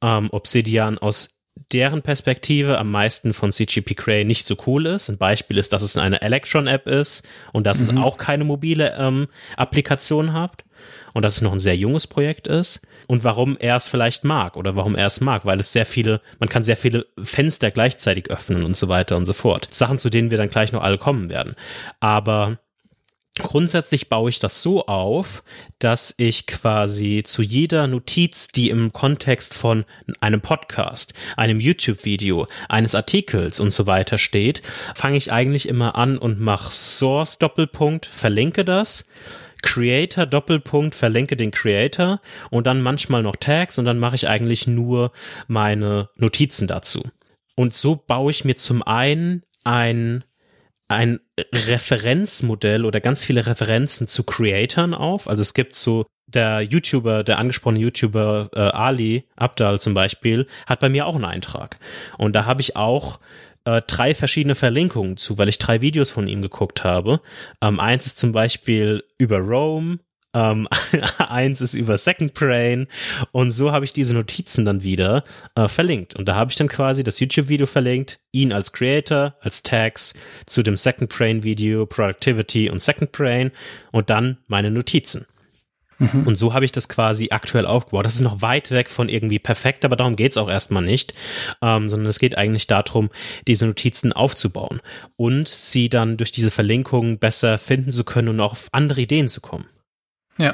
[0.00, 1.40] ähm, Obsidian aus
[1.72, 5.08] deren Perspektive am meisten von CGP Cray nicht so cool ist.
[5.08, 7.98] Ein Beispiel ist, dass es eine Electron-App ist und dass mhm.
[7.98, 10.63] es auch keine mobile ähm, Applikation hat
[11.14, 14.58] und dass es noch ein sehr junges Projekt ist und warum er es vielleicht mag
[14.58, 18.30] oder warum er es mag, weil es sehr viele, man kann sehr viele Fenster gleichzeitig
[18.30, 19.68] öffnen und so weiter und so fort.
[19.70, 21.54] Sachen, zu denen wir dann gleich noch alle kommen werden.
[22.00, 22.58] Aber
[23.40, 25.42] Grundsätzlich baue ich das so auf,
[25.80, 29.84] dass ich quasi zu jeder Notiz, die im Kontext von
[30.20, 34.62] einem Podcast, einem YouTube-Video, eines Artikels und so weiter steht,
[34.94, 39.08] fange ich eigentlich immer an und mache Source Doppelpunkt, verlinke das
[39.64, 44.66] Creator Doppelpunkt verlinke den Creator und dann manchmal noch Tags und dann mache ich eigentlich
[44.66, 45.10] nur
[45.48, 47.02] meine Notizen dazu.
[47.56, 50.22] Und so baue ich mir zum einen ein
[50.86, 51.18] ein
[51.52, 55.28] Referenzmodell oder ganz viele Referenzen zu Creatoren auf.
[55.28, 60.80] Also es gibt so der YouTuber, der angesprochene YouTuber äh, Ali Abdal zum Beispiel, hat
[60.80, 61.78] bei mir auch einen Eintrag.
[62.18, 63.18] Und da habe ich auch
[63.64, 67.20] äh, drei verschiedene Verlinkungen zu, weil ich drei Videos von ihm geguckt habe.
[67.60, 69.98] Ähm, eins ist zum Beispiel über Rome,
[70.34, 70.68] ähm,
[71.18, 72.88] eins ist über Second Brain
[73.32, 75.24] und so habe ich diese Notizen dann wieder
[75.54, 76.16] äh, verlinkt.
[76.16, 80.14] Und da habe ich dann quasi das YouTube-Video verlinkt, ihn als Creator, als Tags
[80.46, 83.52] zu dem Second Brain Video, Productivity und Second Brain
[83.92, 85.26] und dann meine Notizen.
[85.98, 86.26] Mhm.
[86.26, 88.04] Und so habe ich das quasi aktuell aufgebaut.
[88.04, 91.14] Das ist noch weit weg von irgendwie perfekt, aber darum geht es auch erstmal nicht,
[91.62, 93.10] ähm, sondern es geht eigentlich darum,
[93.46, 94.80] diese Notizen aufzubauen
[95.16, 99.28] und sie dann durch diese Verlinkungen besser finden zu können und auch auf andere Ideen
[99.28, 99.66] zu kommen.
[100.38, 100.52] Ja,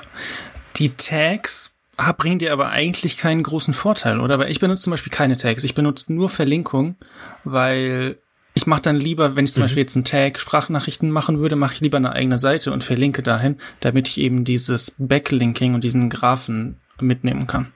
[0.76, 1.78] die Tags
[2.16, 4.38] bringen dir aber eigentlich keinen großen Vorteil, oder?
[4.38, 5.64] Weil ich benutze zum Beispiel keine Tags.
[5.64, 6.96] Ich benutze nur Verlinkung,
[7.44, 8.18] weil
[8.60, 9.64] ich mache dann lieber, wenn ich zum mhm.
[9.64, 13.22] Beispiel jetzt einen Tag Sprachnachrichten machen würde, mache ich lieber eine eigene Seite und verlinke
[13.22, 17.72] dahin, damit ich eben dieses Backlinking und diesen Graphen mitnehmen kann.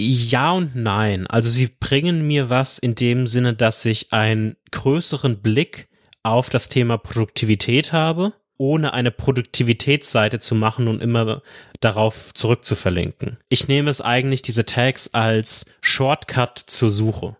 [0.00, 1.26] Ja und nein.
[1.26, 5.88] Also sie bringen mir was in dem Sinne, dass ich einen größeren Blick
[6.22, 11.42] auf das Thema Produktivität habe, ohne eine Produktivitätsseite zu machen und immer
[11.80, 13.36] darauf zurückzuverlinken.
[13.50, 17.36] Ich nehme es eigentlich, diese Tags, als Shortcut zur Suche.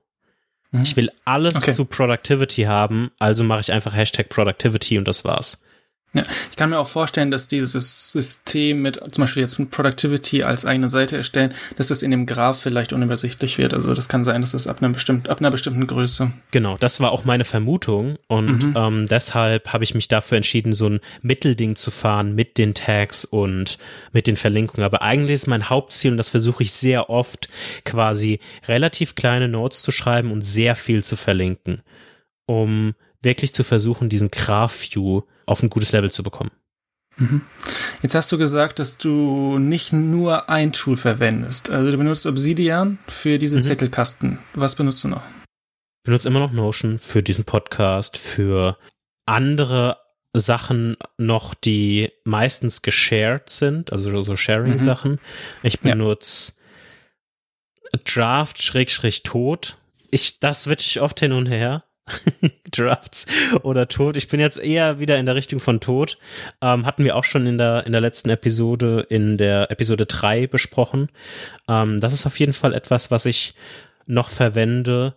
[0.74, 0.82] Mhm.
[0.82, 1.72] Ich will alles okay.
[1.72, 5.62] zu Productivity haben, also mache ich einfach Hashtag Productivity und das war's.
[6.14, 10.44] Ja, ich kann mir auch vorstellen, dass dieses System mit zum Beispiel jetzt mit Productivity
[10.44, 13.74] als eigene Seite erstellen, dass das in dem Graph vielleicht unübersichtlich wird.
[13.74, 16.32] Also das kann sein, dass das ab einer bestimmten, ab einer bestimmten Größe.
[16.52, 18.74] Genau, das war auch meine Vermutung und mhm.
[18.76, 23.24] ähm, deshalb habe ich mich dafür entschieden, so ein Mittelding zu fahren mit den Tags
[23.24, 23.78] und
[24.12, 24.84] mit den Verlinkungen.
[24.84, 27.48] Aber eigentlich ist mein Hauptziel und das versuche ich sehr oft
[27.84, 31.82] quasi relativ kleine Notes zu schreiben und sehr viel zu verlinken,
[32.46, 36.50] um wirklich zu versuchen, diesen Graph-View auf ein gutes Level zu bekommen.
[37.16, 37.42] Mhm.
[38.02, 41.70] Jetzt hast du gesagt, dass du nicht nur ein Tool verwendest.
[41.70, 43.62] Also du benutzt Obsidian für diese mhm.
[43.62, 44.38] Zettelkasten.
[44.54, 45.22] Was benutzt du noch?
[45.22, 48.76] Ich benutze immer noch Notion für diesen Podcast, für
[49.26, 49.98] andere
[50.34, 55.12] Sachen noch, die meistens geshared sind, also so Sharing-Sachen.
[55.12, 55.18] Mhm.
[55.62, 56.54] Ich benutze
[57.92, 58.00] ja.
[58.04, 59.76] Draft-Tod.
[60.10, 61.84] Ich, das switche ich oft hin und her.
[62.70, 63.26] Drafts
[63.62, 64.16] oder Tod.
[64.16, 66.18] Ich bin jetzt eher wieder in der Richtung von Tod.
[66.60, 70.46] Ähm, hatten wir auch schon in der, in der letzten Episode, in der Episode 3
[70.46, 71.08] besprochen.
[71.68, 73.54] Ähm, das ist auf jeden Fall etwas, was ich
[74.06, 75.16] noch verwende.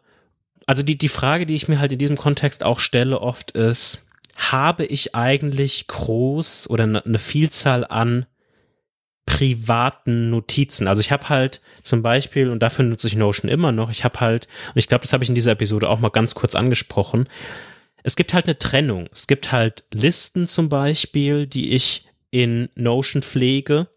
[0.65, 4.07] Also die, die Frage, die ich mir halt in diesem Kontext auch stelle, oft ist,
[4.35, 8.25] habe ich eigentlich groß oder eine ne Vielzahl an
[9.27, 10.87] privaten Notizen.
[10.87, 14.19] Also ich habe halt zum Beispiel, und dafür nutze ich Notion immer noch, ich habe
[14.19, 17.29] halt, und ich glaube, das habe ich in dieser Episode auch mal ganz kurz angesprochen,
[18.01, 19.09] es gibt halt eine Trennung.
[19.11, 23.89] Es gibt halt Listen zum Beispiel, die ich in Notion pflege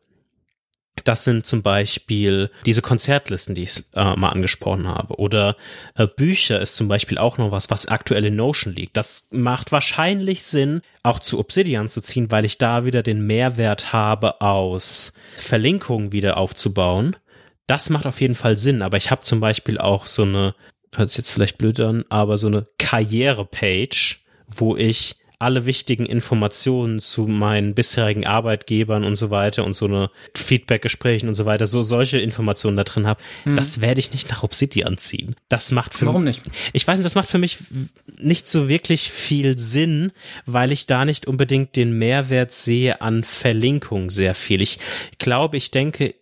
[1.04, 5.18] das sind zum Beispiel diese Konzertlisten, die ich äh, mal angesprochen habe.
[5.18, 5.56] Oder
[5.96, 8.96] äh, Bücher ist zum Beispiel auch noch was, was aktuell in Notion liegt.
[8.96, 13.92] Das macht wahrscheinlich Sinn, auch zu Obsidian zu ziehen, weil ich da wieder den Mehrwert
[13.92, 17.16] habe, aus Verlinkungen wieder aufzubauen.
[17.66, 20.54] Das macht auf jeden Fall Sinn, aber ich habe zum Beispiel auch so eine,
[20.94, 27.00] hört sich jetzt vielleicht blöd an, aber so eine Karriere-Page, wo ich alle wichtigen Informationen
[27.00, 31.80] zu meinen bisherigen Arbeitgebern und so weiter und so eine Feedback-Gesprächen und so weiter, so
[31.80, 33.56] solche Informationen da drin habe, mhm.
[33.56, 35.34] das werde ich nicht nach Obsidian ziehen.
[35.48, 36.42] Das macht für Warum nicht?
[36.74, 37.58] Ich weiß nicht, das macht für mich
[38.18, 40.12] nicht so wirklich viel Sinn,
[40.44, 44.60] weil ich da nicht unbedingt den Mehrwert sehe an Verlinkung sehr viel.
[44.60, 44.78] Ich
[45.18, 46.14] glaube, ich denke,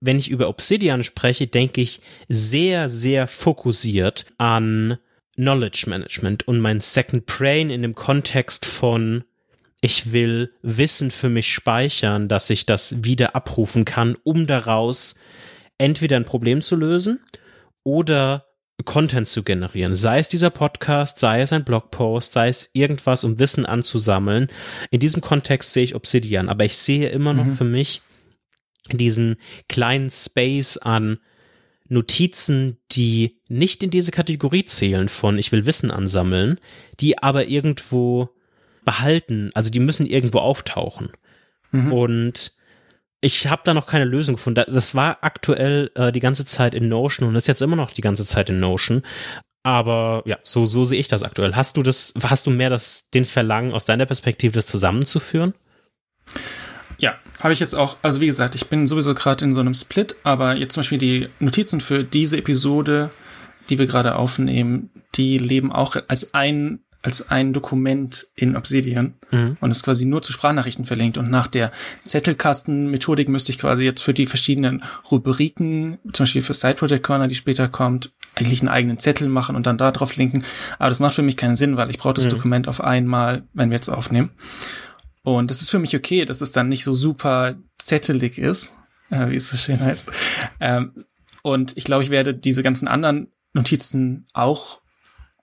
[0.00, 4.98] wenn ich über Obsidian spreche, denke ich sehr, sehr fokussiert an
[5.36, 9.24] Knowledge Management und mein Second Brain in dem Kontext von
[9.80, 15.16] ich will Wissen für mich speichern, dass ich das wieder abrufen kann, um daraus
[15.78, 17.20] entweder ein Problem zu lösen
[17.84, 18.46] oder
[18.84, 19.96] Content zu generieren.
[19.96, 24.48] Sei es dieser Podcast, sei es ein Blogpost, sei es irgendwas, um Wissen anzusammeln.
[24.90, 27.52] In diesem Kontext sehe ich Obsidian, aber ich sehe immer noch mhm.
[27.52, 28.02] für mich
[28.92, 29.36] diesen
[29.68, 31.18] kleinen Space an
[31.88, 36.58] Notizen, die nicht in diese Kategorie zählen von ich will Wissen ansammeln,
[37.00, 38.30] die aber irgendwo
[38.84, 41.10] behalten, also die müssen irgendwo auftauchen.
[41.72, 41.92] Mhm.
[41.92, 42.52] Und
[43.20, 44.64] ich habe da noch keine Lösung gefunden.
[44.66, 48.02] Das war aktuell äh, die ganze Zeit in Notion und ist jetzt immer noch die
[48.02, 49.02] ganze Zeit in Notion.
[49.62, 51.56] Aber ja, so, so sehe ich das aktuell.
[51.56, 55.54] Hast du das, hast du mehr das, den Verlangen aus deiner Perspektive, das zusammenzuführen?
[56.98, 59.74] Ja, habe ich jetzt auch, also wie gesagt, ich bin sowieso gerade in so einem
[59.74, 63.10] Split, aber jetzt zum Beispiel die Notizen für diese Episode,
[63.68, 69.56] die wir gerade aufnehmen, die leben auch als ein als ein Dokument in Obsidian mhm.
[69.60, 71.18] und ist quasi nur zu Sprachnachrichten verlinkt.
[71.18, 71.70] Und nach der
[72.04, 77.28] Zettelkasten-Methodik müsste ich quasi jetzt für die verschiedenen Rubriken, zum Beispiel für Side Project Corner,
[77.28, 80.42] die später kommt, eigentlich einen eigenen Zettel machen und dann da drauf linken.
[80.80, 82.30] Aber das macht für mich keinen Sinn, weil ich brauche das mhm.
[82.30, 84.30] Dokument auf einmal, wenn wir jetzt aufnehmen.
[85.26, 88.76] Und das ist für mich okay, dass es dann nicht so super zettelig ist,
[89.10, 90.12] äh, wie es so schön heißt.
[90.60, 90.92] Ähm,
[91.42, 94.80] und ich glaube, ich werde diese ganzen anderen Notizen auch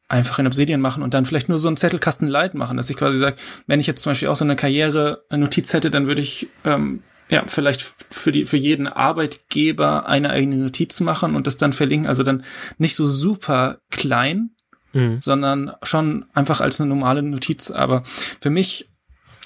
[0.08, 2.96] einfach in Obsidian machen und dann vielleicht nur so einen Zettelkasten Light machen, dass ich
[2.96, 3.36] quasi sage,
[3.68, 7.44] wenn ich jetzt zum Beispiel auch so eine Karriere-Notiz hätte, dann würde ich ähm, ja
[7.46, 12.08] vielleicht für die für jeden Arbeitgeber eine eigene Notiz machen und das dann verlinken.
[12.08, 12.46] Also dann
[12.78, 14.52] nicht so super klein,
[14.94, 15.18] mhm.
[15.20, 17.70] sondern schon einfach als eine normale Notiz.
[17.70, 18.04] Aber
[18.40, 18.88] für mich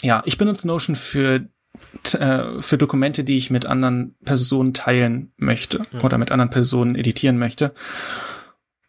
[0.01, 1.47] ja, ich benutze Notion für
[2.13, 6.01] äh, für Dokumente, die ich mit anderen Personen teilen möchte mhm.
[6.01, 7.73] oder mit anderen Personen editieren möchte.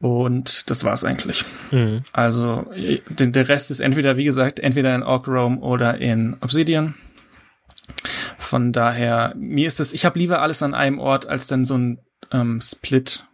[0.01, 1.44] Und das war's eigentlich.
[1.73, 2.03] Mhm.
[2.12, 2.71] Also
[3.09, 6.94] den, der Rest ist entweder, wie gesagt, entweder in Orc Rome oder in Obsidian.
[8.38, 11.77] Von daher, mir ist das, ich habe lieber alles an einem Ort als dann so
[11.77, 11.99] ein
[12.31, 13.25] ähm, Split.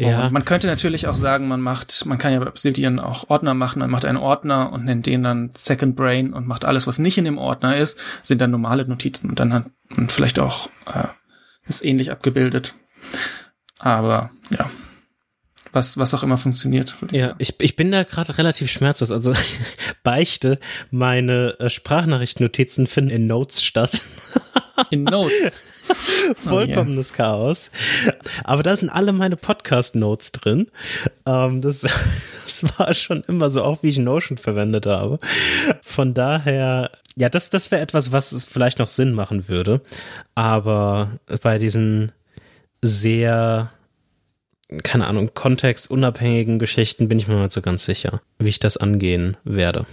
[0.00, 0.26] Ja.
[0.26, 3.52] Und man könnte natürlich auch sagen, man macht, man kann ja bei Obsidian auch Ordner
[3.54, 6.98] machen, man macht einen Ordner und nennt den dann Second Brain und macht alles, was
[6.98, 10.68] nicht in dem Ordner ist, sind dann normale Notizen und dann hat man vielleicht auch
[10.86, 11.08] äh,
[11.68, 12.74] ist ähnlich abgebildet.
[13.78, 14.70] Aber ja,
[15.72, 16.96] was, was auch immer funktioniert.
[17.12, 17.36] Ich ja, sagen.
[17.38, 19.10] ich, ich bin da gerade relativ schmerzlos.
[19.10, 19.34] Also
[20.02, 20.58] beichte,
[20.90, 24.00] meine äh, Sprachnachrichtennotizen finden in Notes statt.
[24.90, 25.34] In Notes?
[26.36, 27.30] Vollkommenes oh, yeah.
[27.30, 27.70] Chaos.
[28.44, 30.70] Aber da sind alle meine Podcast-Notes drin.
[31.26, 31.80] Ähm, das,
[32.44, 35.18] das war schon immer so, auch wie ich Notion verwendet habe.
[35.82, 39.80] Von daher, ja, das, das wäre etwas, was vielleicht noch Sinn machen würde.
[40.34, 42.12] Aber bei diesen
[42.82, 43.70] sehr
[44.84, 49.36] keine Ahnung, kontextunabhängigen Geschichten bin ich mir mal so ganz sicher, wie ich das angehen
[49.44, 49.84] werde.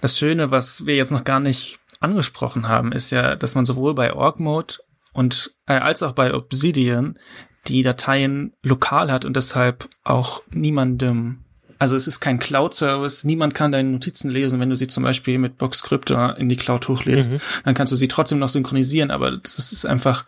[0.00, 3.94] Das Schöne, was wir jetzt noch gar nicht angesprochen haben, ist ja, dass man sowohl
[3.94, 4.74] bei Org Mode
[5.18, 7.18] und äh, als auch bei Obsidian
[7.66, 11.44] die Dateien lokal hat und deshalb auch niemandem
[11.80, 15.38] also es ist kein Cloud-Service, niemand kann deine Notizen lesen, wenn du sie zum Beispiel
[15.38, 17.30] mit Boxcryptor in die Cloud hochlädst.
[17.30, 17.40] Mhm.
[17.64, 20.24] Dann kannst du sie trotzdem noch synchronisieren, aber das ist einfach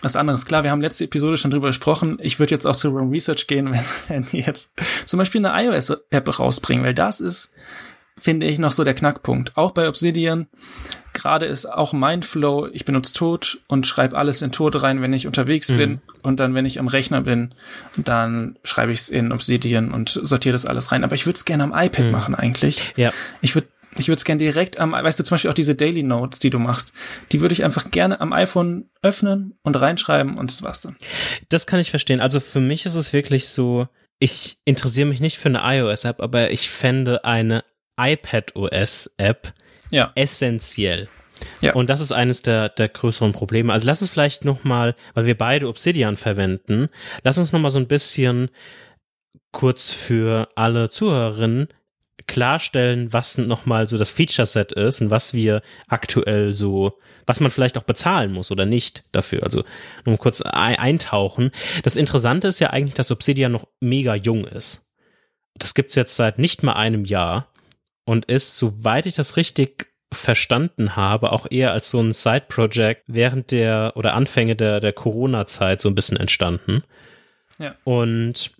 [0.00, 0.46] was anderes.
[0.46, 2.16] Klar, wir haben letzte Episode schon drüber gesprochen.
[2.22, 4.72] Ich würde jetzt auch zu Roam Research gehen, wenn, wenn die jetzt
[5.04, 7.52] zum Beispiel eine iOS-App rausbringen, weil das ist,
[8.16, 9.58] finde ich, noch so der Knackpunkt.
[9.58, 10.46] Auch bei Obsidian.
[11.18, 15.26] Gerade ist auch Mindflow, ich benutze Tod und schreibe alles in Tod rein, wenn ich
[15.26, 15.76] unterwegs mhm.
[15.76, 16.00] bin.
[16.22, 17.56] Und dann, wenn ich am Rechner bin,
[17.96, 21.02] dann schreibe ich es in Obsidian und sortiere das alles rein.
[21.02, 22.12] Aber ich würde es gerne am iPad mhm.
[22.12, 22.92] machen eigentlich.
[22.94, 23.12] Ja.
[23.40, 26.04] Ich würde ich würde es gerne direkt am, weißt du, zum Beispiel auch diese Daily
[26.04, 26.92] Notes, die du machst,
[27.32, 30.94] die würde ich einfach gerne am iPhone öffnen und reinschreiben und das war's dann.
[31.48, 32.20] Das kann ich verstehen.
[32.20, 33.88] Also für mich ist es wirklich so,
[34.20, 37.64] ich interessiere mich nicht für eine iOS-App, aber ich fände eine
[37.98, 39.52] iPad-OS-App
[39.90, 40.12] ja.
[40.14, 41.08] essentiell.
[41.60, 41.74] Ja.
[41.74, 43.72] Und das ist eines der, der größeren Probleme.
[43.72, 46.88] Also lass uns vielleicht nochmal, weil wir beide Obsidian verwenden,
[47.22, 48.50] lass uns nochmal so ein bisschen
[49.52, 51.68] kurz für alle Zuhörerinnen
[52.26, 57.78] klarstellen, was nochmal so das Feature-Set ist und was wir aktuell so, was man vielleicht
[57.78, 59.44] auch bezahlen muss oder nicht dafür.
[59.44, 59.64] Also
[60.04, 61.50] nur kurz eintauchen.
[61.84, 64.90] Das Interessante ist ja eigentlich, dass Obsidian noch mega jung ist.
[65.54, 67.50] Das gibt's jetzt seit nicht mal einem Jahr
[68.08, 73.50] und ist, soweit ich das richtig verstanden habe, auch eher als so ein Side-Project während
[73.50, 76.82] der oder Anfänge der, der Corona-Zeit so ein bisschen entstanden.
[77.58, 77.74] Ja.
[77.84, 78.50] Und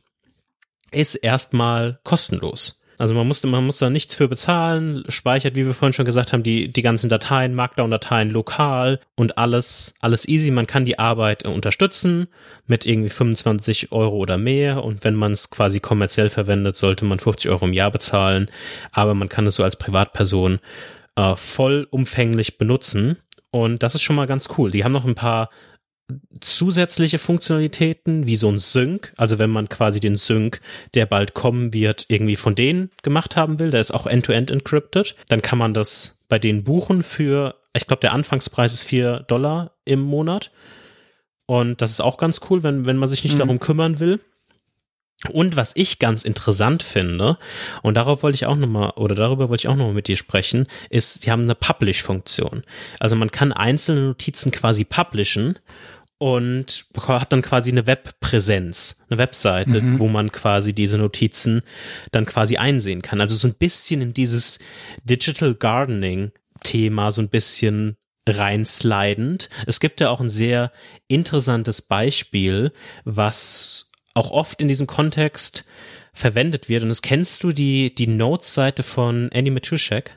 [0.90, 2.77] ist erstmal kostenlos.
[2.98, 6.32] Also man musste, man muss da nichts für bezahlen, speichert, wie wir vorhin schon gesagt
[6.32, 10.50] haben, die, die ganzen Dateien, Markdown-Dateien lokal und alles, alles easy.
[10.50, 12.26] Man kann die Arbeit äh, unterstützen
[12.66, 17.20] mit irgendwie 25 Euro oder mehr und wenn man es quasi kommerziell verwendet, sollte man
[17.20, 18.50] 50 Euro im Jahr bezahlen,
[18.90, 20.58] aber man kann es so als Privatperson
[21.14, 23.16] äh, vollumfänglich benutzen.
[23.50, 24.70] Und das ist schon mal ganz cool.
[24.70, 25.50] Die haben noch ein paar
[26.40, 30.60] zusätzliche Funktionalitäten wie so ein Sync, also wenn man quasi den Sync,
[30.94, 34.54] der bald kommen wird, irgendwie von denen gemacht haben will, der ist auch end-to-end -end
[34.54, 39.20] encrypted, dann kann man das bei denen buchen für, ich glaube, der Anfangspreis ist vier
[39.28, 40.50] Dollar im Monat.
[41.46, 43.38] Und das ist auch ganz cool, wenn, wenn man sich nicht mhm.
[43.38, 44.20] darum kümmern will.
[45.32, 47.38] Und was ich ganz interessant finde,
[47.82, 50.66] und darauf wollte ich auch nochmal, oder darüber wollte ich auch nochmal mit dir sprechen,
[50.90, 52.62] ist, die haben eine Publish-Funktion.
[53.00, 55.58] Also man kann einzelne Notizen quasi publishen
[56.18, 59.98] und hat dann quasi eine Webpräsenz, eine Webseite, mhm.
[60.00, 61.62] wo man quasi diese Notizen
[62.10, 63.20] dann quasi einsehen kann.
[63.20, 64.58] Also so ein bisschen in dieses
[65.04, 67.96] Digital Gardening Thema so ein bisschen
[68.28, 69.48] reinslidend.
[69.66, 70.72] Es gibt ja auch ein sehr
[71.06, 72.72] interessantes Beispiel,
[73.04, 75.64] was auch oft in diesem Kontext
[76.12, 76.82] verwendet wird.
[76.82, 80.14] Und das kennst du die, die Notes-Seite von Andy Matuszek?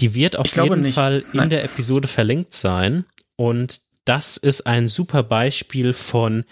[0.00, 0.92] Die wird auf jeden.
[0.92, 1.50] Fall in Nein.
[1.50, 3.04] der Episode verlinkt sein.
[3.38, 6.44] Und das ist ein super Beispiel von,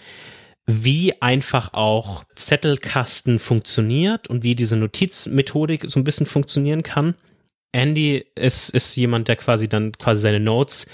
[0.65, 7.15] wie einfach auch Zettelkasten funktioniert und wie diese Notizmethodik so ein bisschen funktionieren kann.
[7.73, 10.87] Andy ist, ist jemand, der quasi dann quasi seine Notes,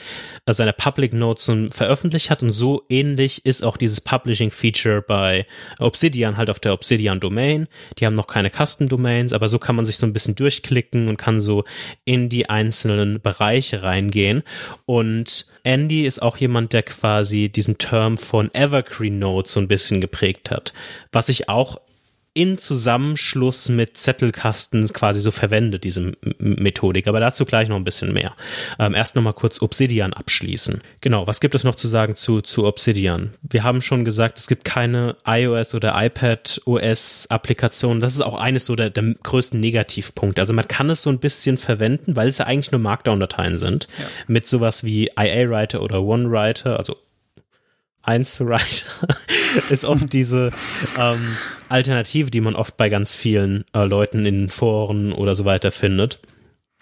[0.45, 5.45] also seine Public Notes veröffentlicht hat und so ähnlich ist auch dieses Publishing Feature bei
[5.79, 7.67] Obsidian halt auf der Obsidian Domain.
[7.99, 11.07] Die haben noch keine Custom Domains, aber so kann man sich so ein bisschen durchklicken
[11.07, 11.63] und kann so
[12.05, 14.43] in die einzelnen Bereiche reingehen.
[14.85, 20.01] Und Andy ist auch jemand, der quasi diesen Term von Evergreen Notes so ein bisschen
[20.01, 20.73] geprägt hat,
[21.11, 21.79] was ich auch
[22.35, 27.07] in Zusammenschluss mit Zettelkasten quasi so verwendet, diese Methodik.
[27.07, 28.33] Aber dazu gleich noch ein bisschen mehr.
[28.79, 30.81] Ähm, erst nochmal kurz Obsidian abschließen.
[31.01, 33.33] Genau, was gibt es noch zu sagen zu, zu Obsidian?
[33.43, 38.01] Wir haben schon gesagt, es gibt keine iOS oder iPad OS Applikation.
[38.01, 40.41] Das ist auch eines so der, der größten Negativpunkte.
[40.41, 43.87] Also man kann es so ein bisschen verwenden, weil es ja eigentlich nur Markdown-Dateien sind.
[43.99, 44.05] Ja.
[44.27, 46.97] Mit sowas wie IA-Writer oder OneWriter, also
[48.03, 49.07] 1 zu Writer
[49.69, 50.51] ist oft diese
[50.97, 51.35] ähm,
[51.69, 56.19] Alternative, die man oft bei ganz vielen äh, Leuten in Foren oder so weiter findet.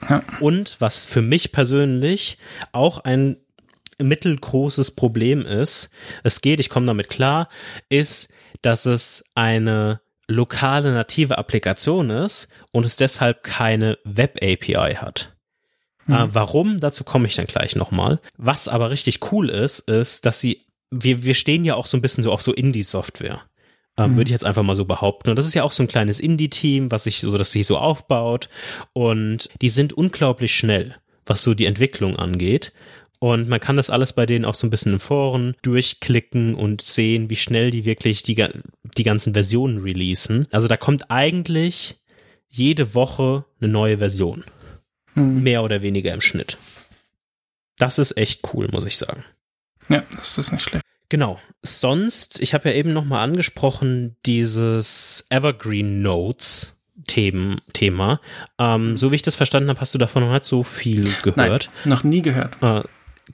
[0.10, 0.22] Ja.
[0.40, 2.38] Und was für mich persönlich
[2.72, 3.38] auch ein
[4.02, 5.92] mittelgroßes Problem ist,
[6.24, 7.50] es geht, ich komme damit klar,
[7.90, 15.36] ist, dass es eine lokale native Applikation ist und es deshalb keine Web-API hat.
[16.08, 16.16] Mhm.
[16.16, 16.80] Äh, warum?
[16.80, 18.20] Dazu komme ich dann gleich nochmal.
[18.38, 22.02] Was aber richtig cool ist, ist, dass sie wir, wir stehen ja auch so ein
[22.02, 23.42] bisschen so auf so Indie-Software.
[23.98, 24.16] Ähm, mhm.
[24.18, 25.30] Würde ich jetzt einfach mal so behaupten.
[25.30, 27.78] Und das ist ja auch so ein kleines Indie-Team, was sich so, das sich so
[27.78, 28.50] aufbaut.
[28.94, 32.74] Und die sind unglaublich schnell, was so die Entwicklung angeht.
[33.20, 36.82] Und man kann das alles bei denen auch so ein bisschen in Foren durchklicken und
[36.82, 38.44] sehen, wie schnell die wirklich die,
[38.98, 40.48] die ganzen Versionen releasen.
[40.52, 41.98] Also da kommt eigentlich
[42.50, 44.44] jede Woche eine neue Version.
[45.14, 45.44] Mhm.
[45.44, 46.58] Mehr oder weniger im Schnitt.
[47.78, 49.24] Das ist echt cool, muss ich sagen.
[49.92, 50.86] Ja, das ist nicht schlecht.
[51.10, 51.40] Genau.
[51.64, 56.78] Sonst, ich habe ja eben nochmal angesprochen, dieses Evergreen Notes.
[57.08, 58.22] Themen, Thema.
[58.60, 61.70] Ähm, so wie ich das verstanden habe, hast du davon noch nicht so viel gehört.
[61.84, 62.62] Nein, noch nie gehört.
[62.62, 62.84] Äh,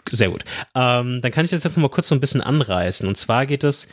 [0.10, 0.44] sehr gut.
[0.74, 3.08] Ähm, dann kann ich das jetzt noch mal kurz so ein bisschen anreißen.
[3.08, 3.90] Und zwar geht es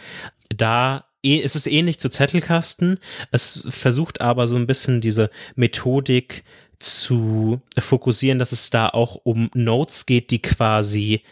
[0.55, 2.99] da eh, es ist ähnlich zu Zettelkasten.
[3.33, 6.45] Es versucht aber so ein bisschen diese Methodik
[6.79, 11.23] zu fokussieren, dass es da auch um Notes geht, die quasi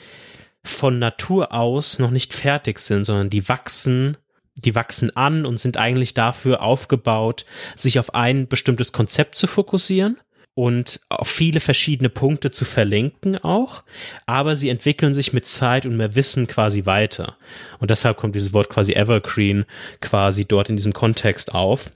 [0.64, 4.16] von Natur aus noch nicht fertig sind, sondern die wachsen,
[4.54, 7.44] die wachsen an und sind eigentlich dafür aufgebaut,
[7.76, 10.18] sich auf ein bestimmtes Konzept zu fokussieren
[10.54, 13.84] und auf viele verschiedene Punkte zu verlinken auch,
[14.26, 17.36] aber sie entwickeln sich mit Zeit und mehr Wissen quasi weiter.
[17.78, 19.64] Und deshalb kommt dieses Wort quasi Evergreen
[20.00, 21.90] quasi dort in diesem Kontext auf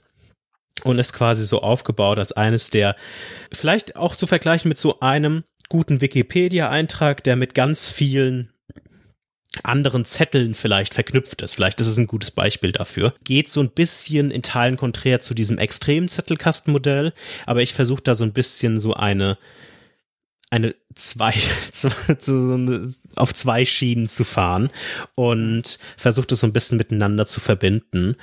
[0.83, 2.95] und ist quasi so aufgebaut als eines der,
[3.53, 8.51] vielleicht auch zu vergleichen mit so einem guten Wikipedia-Eintrag, der mit ganz vielen
[9.63, 11.55] anderen Zetteln vielleicht verknüpft ist.
[11.55, 13.13] Vielleicht ist es ein gutes Beispiel dafür.
[13.23, 17.13] Geht so ein bisschen in Teilen konträr zu diesem extremen Zettelkastenmodell,
[17.45, 19.37] aber ich versuche da so ein bisschen so eine
[20.49, 21.33] eine zwei,
[23.15, 24.69] auf zwei Schienen zu fahren
[25.15, 28.15] und versucht es so ein bisschen miteinander zu verbinden.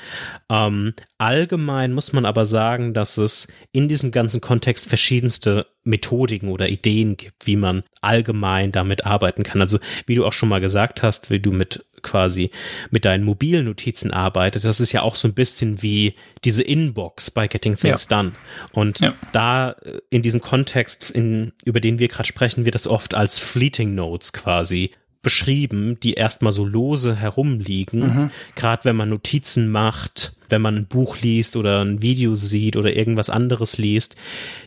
[0.49, 0.95] Ähm,
[1.25, 7.16] allgemein muss man aber sagen, dass es in diesem ganzen Kontext verschiedenste Methodiken oder Ideen
[7.16, 9.62] gibt, wie man allgemein damit arbeiten kann.
[9.62, 12.51] Also wie du auch schon mal gesagt hast, wie du mit quasi
[12.91, 16.14] mit deinen mobilen Notizen arbeitest, das ist ja auch so ein bisschen wie
[16.45, 18.18] diese Inbox bei Getting Things ja.
[18.18, 18.33] Done.
[18.72, 19.14] Und ja.
[19.33, 23.39] da äh, in diesem Kontext, in, über den wir gerade sprechen, wird das oft als
[23.39, 24.91] Fleeting Notes quasi
[25.25, 28.01] beschrieben, die erstmal so lose herumliegen.
[28.01, 28.31] Mhm.
[28.55, 32.95] Gerade wenn man Notizen macht, wenn man ein Buch liest oder ein Video sieht oder
[32.95, 34.14] irgendwas anderes liest,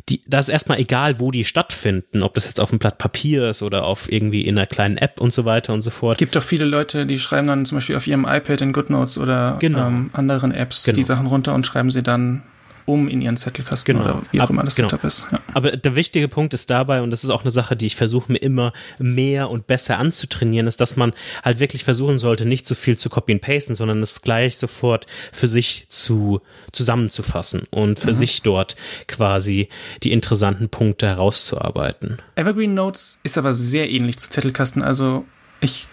[0.09, 3.49] die, da ist erstmal egal, wo die stattfinden, ob das jetzt auf einem Blatt Papier
[3.49, 6.17] ist oder auf irgendwie in einer kleinen App und so weiter und so fort.
[6.17, 9.57] Gibt doch viele Leute, die schreiben dann zum Beispiel auf ihrem iPad in GoodNotes oder
[9.59, 9.87] genau.
[9.87, 10.97] ähm, anderen Apps genau.
[10.97, 12.43] die Sachen runter und schreiben sie dann
[12.87, 14.05] um in ihren Zettelkasten genau.
[14.05, 14.87] oder wie auch Ab, immer das genau.
[14.87, 15.27] Setup ist.
[15.29, 15.39] Ja.
[15.53, 18.31] Aber der wichtige Punkt ist dabei, und das ist auch eine Sache, die ich versuche
[18.31, 21.13] mir immer mehr und besser anzutrainieren, ist, dass man
[21.43, 25.05] halt wirklich versuchen sollte, nicht so viel zu copy and pasten, sondern es gleich sofort
[25.33, 26.39] für sich zu
[26.71, 28.17] zusammenzufassen und für mhm.
[28.17, 28.77] sich dort
[29.07, 29.67] quasi
[30.03, 32.17] die interessanten Punkte herauszuarbeiten.
[32.35, 34.81] Evergreen Notes ist aber sehr ähnlich zu Zettelkasten.
[34.81, 35.25] Also
[35.59, 35.89] ich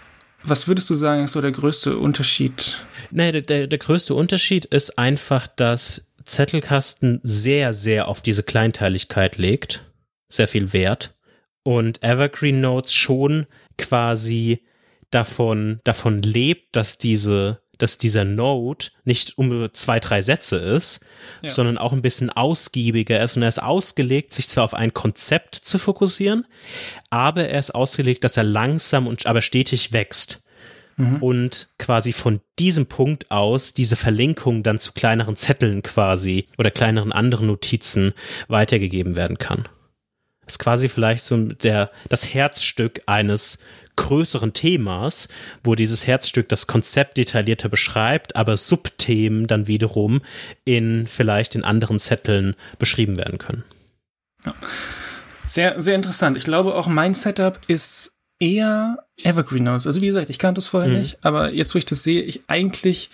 [0.47, 2.85] was würdest du sagen, ist so der größte Unterschied?
[3.09, 9.37] Nee, der, der, der größte Unterschied ist einfach, dass Zettelkasten sehr, sehr auf diese Kleinteiligkeit
[9.37, 9.91] legt,
[10.27, 11.15] sehr viel Wert.
[11.63, 13.47] Und Evergreen Notes schon
[13.77, 14.63] quasi
[15.11, 21.05] davon, davon lebt, dass diese, dass dieser Node nicht um zwei, drei Sätze ist,
[21.41, 21.49] ja.
[21.49, 23.37] sondern auch ein bisschen ausgiebiger ist.
[23.37, 26.45] Und er ist ausgelegt, sich zwar auf ein Konzept zu fokussieren,
[27.09, 30.41] aber er ist ausgelegt, dass er langsam und aber stetig wächst
[30.97, 31.21] mhm.
[31.21, 37.11] und quasi von diesem Punkt aus diese Verlinkung dann zu kleineren Zetteln quasi oder kleineren
[37.11, 38.13] anderen Notizen
[38.47, 39.67] weitergegeben werden kann.
[40.45, 43.59] Das ist quasi vielleicht so der, das Herzstück eines
[43.95, 45.27] größeren Themas,
[45.63, 50.21] wo dieses Herzstück das Konzept detaillierter beschreibt, aber Subthemen dann wiederum
[50.65, 53.63] in vielleicht in anderen Zetteln beschrieben werden können.
[54.45, 54.53] Ja.
[55.47, 56.37] Sehr, sehr interessant.
[56.37, 59.87] Ich glaube auch mein Setup ist eher Evergreen aus.
[59.87, 60.99] Also wie gesagt, ich kannte es vorher mhm.
[60.99, 63.09] nicht, aber jetzt, wo ich das sehe, ich eigentlich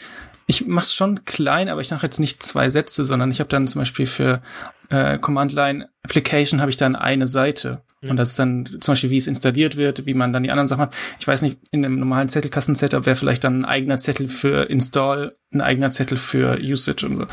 [0.48, 3.48] ich mache es schon klein, aber ich mache jetzt nicht zwei Sätze, sondern ich habe
[3.48, 4.42] dann zum Beispiel für
[4.90, 7.84] äh, Command Line Application habe ich dann eine Seite.
[8.10, 10.68] Und das ist dann zum Beispiel, wie es installiert wird, wie man dann die anderen
[10.68, 10.96] Sachen hat.
[11.20, 15.36] Ich weiß nicht, in einem normalen Zettelkasten-Setup wäre vielleicht dann ein eigener Zettel für Install,
[15.54, 17.28] ein eigener Zettel für Usage und so.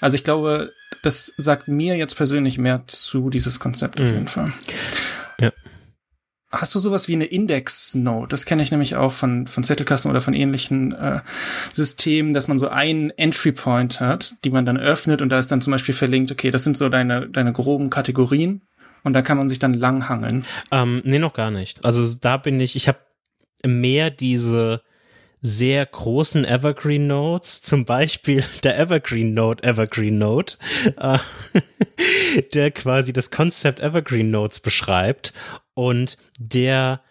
[0.00, 0.72] Also ich glaube,
[1.02, 4.06] das sagt mir jetzt persönlich mehr zu dieses Konzept mhm.
[4.06, 4.52] auf jeden Fall.
[6.54, 8.28] Hast du sowas wie eine Index-Note?
[8.28, 11.20] Das kenne ich nämlich auch von, von Zettelkasten oder von ähnlichen äh,
[11.72, 15.60] Systemen, dass man so einen Entry-Point hat, die man dann öffnet und da ist dann
[15.60, 18.62] zum Beispiel verlinkt, okay, das sind so deine, deine groben Kategorien
[19.02, 20.44] und da kann man sich dann langhangeln.
[20.70, 21.84] Ähm, nee, noch gar nicht.
[21.84, 22.98] Also da bin ich, ich habe
[23.64, 24.82] mehr diese
[25.46, 30.56] sehr großen Evergreen Notes, zum Beispiel der Evergreen Note Evergreen Note,
[30.96, 31.18] äh,
[32.54, 35.34] der quasi das Konzept Evergreen Notes beschreibt
[35.74, 37.02] und der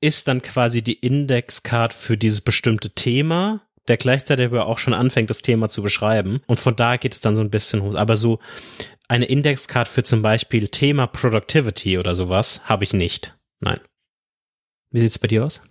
[0.00, 5.28] ist dann quasi die Indexcard für dieses bestimmte Thema, der gleichzeitig aber auch schon anfängt,
[5.28, 6.40] das Thema zu beschreiben.
[6.46, 7.96] Und von da geht es dann so ein bisschen hoch.
[7.96, 8.38] Aber so
[9.08, 13.36] eine Indexcard für zum Beispiel Thema Productivity oder sowas habe ich nicht.
[13.58, 13.80] Nein.
[14.92, 15.62] Wie sieht's bei dir aus?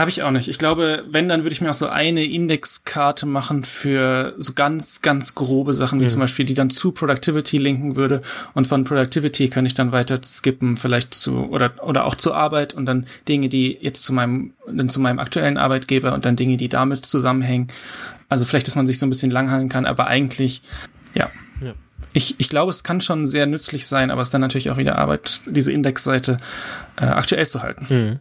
[0.00, 0.48] Habe ich auch nicht.
[0.48, 5.02] Ich glaube, wenn, dann würde ich mir auch so eine Indexkarte machen für so ganz,
[5.02, 6.08] ganz grobe Sachen, wie mhm.
[6.08, 8.22] zum Beispiel, die dann zu Productivity linken würde.
[8.54, 12.72] Und von Productivity kann ich dann weiter skippen, vielleicht zu, oder, oder auch zur Arbeit
[12.72, 16.56] und dann Dinge, die jetzt zu meinem, dann zu meinem aktuellen Arbeitgeber und dann Dinge,
[16.56, 17.68] die damit zusammenhängen.
[18.30, 20.62] Also vielleicht, dass man sich so ein bisschen langhangeln kann, aber eigentlich,
[21.12, 21.30] ja.
[21.62, 21.74] ja
[22.12, 24.76] ich, ich glaube, es kann schon sehr nützlich sein, aber es ist dann natürlich auch
[24.76, 26.38] wieder Arbeit, diese Indexseite
[26.96, 27.88] äh, aktuell zu halten.
[27.88, 28.18] Hm.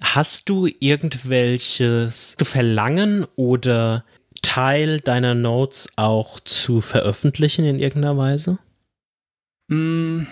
[0.00, 4.04] Hast du irgendwelches du Verlangen oder
[4.42, 8.58] Teil deiner Notes auch zu veröffentlichen in irgendeiner Weise?
[9.68, 10.26] Hm,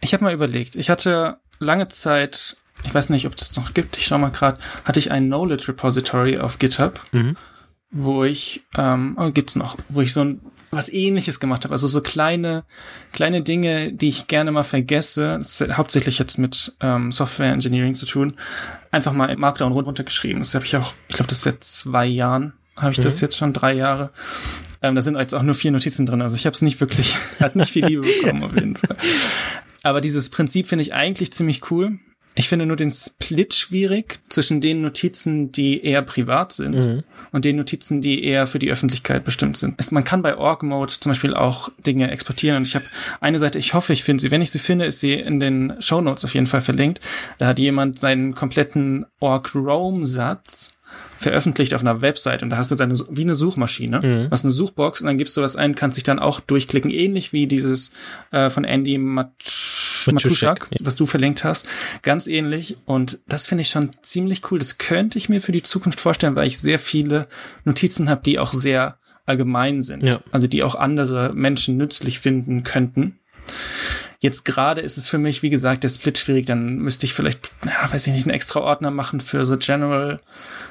[0.00, 0.76] ich habe mal überlegt.
[0.76, 4.58] Ich hatte lange Zeit, ich weiß nicht, ob es noch gibt, ich schau mal gerade,
[4.84, 7.00] hatte ich ein Knowledge Repository auf GitHub.
[7.10, 7.36] Mhm
[7.92, 10.40] wo ich, ähm, oh, gibt's noch, wo ich so ein
[10.72, 11.72] was ähnliches gemacht habe.
[11.72, 12.64] Also so kleine,
[13.12, 15.38] kleine Dinge, die ich gerne mal vergesse,
[15.74, 18.34] hauptsächlich jetzt mit ähm, Software Engineering zu tun,
[18.90, 20.40] einfach mal Markdown runtergeschrieben.
[20.40, 23.02] Das habe ich auch, ich glaube, das ist seit zwei Jahren, habe ich mhm.
[23.02, 24.10] das jetzt schon drei Jahre.
[24.80, 26.22] Ähm, da sind jetzt auch nur vier Notizen drin.
[26.22, 28.96] Also ich habe es nicht wirklich, hat nicht viel Liebe bekommen auf jeden Fall.
[29.82, 31.98] Aber dieses Prinzip finde ich eigentlich ziemlich cool.
[32.34, 37.02] Ich finde nur den Split schwierig zwischen den Notizen, die eher privat sind mhm.
[37.30, 39.74] und den Notizen, die eher für die Öffentlichkeit bestimmt sind.
[39.76, 42.86] Es, man kann bei Org Mode zum Beispiel auch Dinge exportieren und ich habe
[43.20, 44.30] eine Seite, ich hoffe, ich finde sie.
[44.30, 47.00] Wenn ich sie finde, ist sie in den Show Notes auf jeden Fall verlinkt.
[47.38, 50.72] Da hat jemand seinen kompletten Org Roam Satz
[51.16, 54.28] veröffentlicht auf einer Website und da hast du dann wie eine Suchmaschine, mhm.
[54.30, 57.32] hast eine Suchbox und dann gibst du das ein, kannst dich dann auch durchklicken, ähnlich
[57.32, 57.92] wie dieses
[58.32, 58.98] äh, von Andy
[60.06, 60.78] Matuschak, ja.
[60.82, 61.66] was du verlinkt hast,
[62.02, 64.58] ganz ähnlich und das finde ich schon ziemlich cool.
[64.58, 67.28] Das könnte ich mir für die Zukunft vorstellen, weil ich sehr viele
[67.64, 70.20] Notizen habe, die auch sehr allgemein sind, ja.
[70.32, 73.18] also die auch andere Menschen nützlich finden könnten.
[74.22, 76.46] Jetzt gerade ist es für mich, wie gesagt, der Split schwierig.
[76.46, 80.20] Dann müsste ich vielleicht, ja, weiß ich nicht, einen extra Ordner machen für so General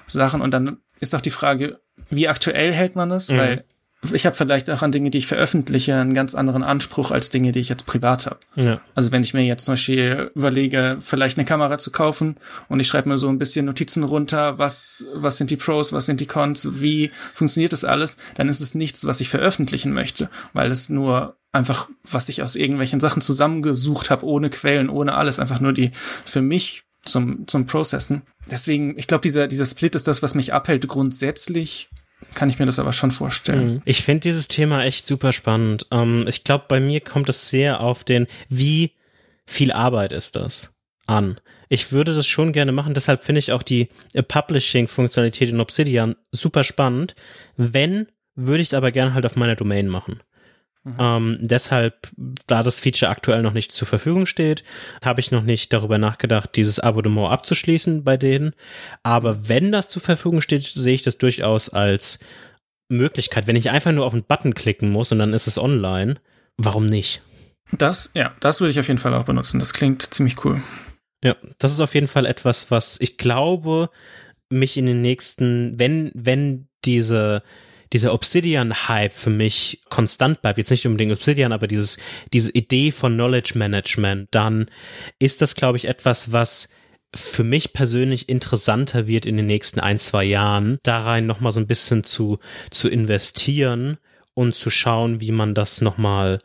[0.07, 0.39] Sachen.
[0.39, 3.29] Und dann ist auch die Frage, wie aktuell hält man das?
[3.29, 3.37] Mhm.
[3.37, 3.65] Weil
[4.11, 7.51] ich habe vielleicht auch an Dinge, die ich veröffentliche, einen ganz anderen Anspruch als Dinge,
[7.51, 8.39] die ich jetzt privat habe.
[8.55, 8.81] Ja.
[8.95, 12.35] Also wenn ich mir jetzt zum Beispiel überlege, vielleicht eine Kamera zu kaufen
[12.67, 16.07] und ich schreibe mir so ein bisschen Notizen runter, was, was sind die Pros, was
[16.07, 20.29] sind die Cons, wie funktioniert das alles, dann ist es nichts, was ich veröffentlichen möchte,
[20.53, 25.39] weil es nur einfach, was ich aus irgendwelchen Sachen zusammengesucht habe, ohne Quellen, ohne alles,
[25.39, 25.91] einfach nur die
[26.25, 28.21] für mich zum, zum Processen.
[28.49, 30.87] Deswegen, ich glaube, dieser, dieser Split ist das, was mich abhält.
[30.87, 31.89] Grundsätzlich
[32.33, 33.75] kann ich mir das aber schon vorstellen.
[33.75, 33.81] Mhm.
[33.85, 35.87] Ich finde dieses Thema echt super spannend.
[35.91, 38.93] Ähm, ich glaube, bei mir kommt es sehr auf den, wie
[39.45, 40.75] viel Arbeit ist das
[41.07, 41.39] an.
[41.69, 43.89] Ich würde das schon gerne machen, deshalb finde ich auch die
[44.27, 47.15] Publishing-Funktionalität in Obsidian super spannend.
[47.55, 50.19] Wenn, würde ich es aber gerne halt auf meiner Domain machen.
[50.83, 50.97] Mhm.
[50.99, 52.09] Ähm, deshalb,
[52.47, 54.63] da das Feature aktuell noch nicht zur Verfügung steht,
[55.03, 58.53] habe ich noch nicht darüber nachgedacht, dieses Abonnement abzuschließen bei denen.
[59.03, 62.19] Aber wenn das zur Verfügung steht, sehe ich das durchaus als
[62.89, 63.47] Möglichkeit.
[63.47, 66.15] Wenn ich einfach nur auf einen Button klicken muss und dann ist es online,
[66.57, 67.21] warum nicht?
[67.71, 69.59] Das, ja, das würde ich auf jeden Fall auch benutzen.
[69.59, 70.61] Das klingt ziemlich cool.
[71.23, 73.89] Ja, das ist auf jeden Fall etwas, was ich glaube,
[74.49, 77.43] mich in den nächsten, wenn, wenn diese
[77.93, 81.97] dieser Obsidian-Hype für mich konstant bleibt, jetzt nicht unbedingt Obsidian, aber dieses,
[82.33, 84.67] diese Idee von Knowledge Management, dann
[85.19, 86.69] ist das, glaube ich, etwas, was
[87.13, 91.59] für mich persönlich interessanter wird in den nächsten ein, zwei Jahren, da rein nochmal so
[91.59, 92.39] ein bisschen zu,
[92.69, 93.97] zu investieren
[94.33, 96.39] und zu schauen, wie man das nochmal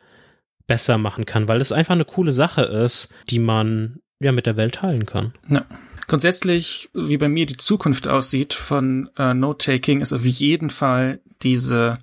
[0.67, 4.57] besser machen kann, weil es einfach eine coole Sache ist, die man ja mit der
[4.57, 5.33] Welt teilen kann.
[5.47, 5.65] Ja.
[6.07, 11.99] Grundsätzlich, wie bei mir die Zukunft aussieht von äh, Note-Taking, ist auf jeden Fall diese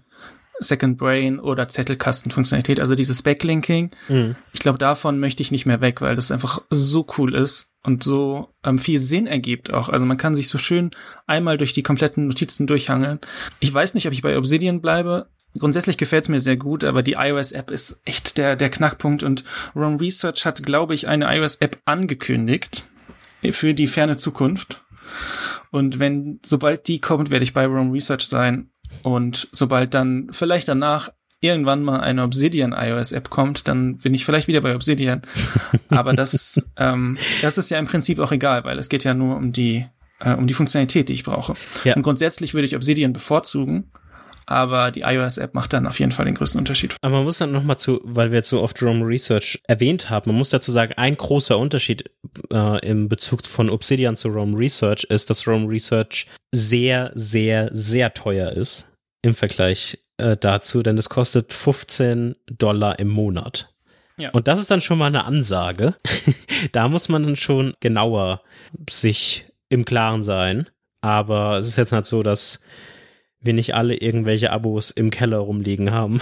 [0.60, 3.90] Second Brain oder Zettelkastenfunktionalität, also dieses Backlinking.
[4.08, 4.36] Mhm.
[4.52, 8.02] Ich glaube, davon möchte ich nicht mehr weg, weil das einfach so cool ist und
[8.02, 9.88] so ähm, viel Sinn ergibt auch.
[9.88, 10.90] Also man kann sich so schön
[11.26, 13.20] einmal durch die kompletten Notizen durchhangeln.
[13.60, 15.28] Ich weiß nicht, ob ich bei Obsidian bleibe.
[15.56, 19.44] Grundsätzlich gefällt es mir sehr gut, aber die iOS-App ist echt der, der Knackpunkt und
[19.76, 22.84] Rome Research hat, glaube ich, eine iOS-App angekündigt
[23.50, 24.82] für die ferne Zukunft.
[25.70, 28.70] Und wenn, sobald die kommt, werde ich bei Rome Research sein.
[29.02, 34.24] Und sobald dann vielleicht danach irgendwann mal eine Obsidian iOS App kommt, dann bin ich
[34.24, 35.22] vielleicht wieder bei Obsidian.
[35.90, 39.36] Aber das, ähm, das ist ja im Prinzip auch egal, weil es geht ja nur
[39.36, 39.86] um die,
[40.20, 41.54] äh, um die Funktionalität, die ich brauche.
[41.84, 41.94] Ja.
[41.96, 43.90] Und grundsätzlich würde ich Obsidian bevorzugen,
[44.46, 46.96] aber die iOS-App macht dann auf jeden Fall den größten Unterschied.
[47.02, 50.30] Aber man muss dann nochmal zu, weil wir jetzt so oft Rome Research erwähnt haben,
[50.30, 52.10] man muss dazu sagen, ein großer Unterschied
[52.52, 58.14] äh, im Bezug von Obsidian zu Rome Research ist, dass Rome Research sehr, sehr, sehr
[58.14, 58.92] teuer ist
[59.22, 63.74] im Vergleich äh, dazu, denn es kostet 15 Dollar im Monat.
[64.16, 64.30] Ja.
[64.30, 65.94] Und das ist dann schon mal eine Ansage.
[66.72, 68.42] da muss man dann schon genauer
[68.88, 70.68] sich im Klaren sein.
[71.00, 72.64] Aber es ist jetzt nicht so, dass
[73.44, 76.20] wir nicht alle irgendwelche Abos im Keller rumliegen haben,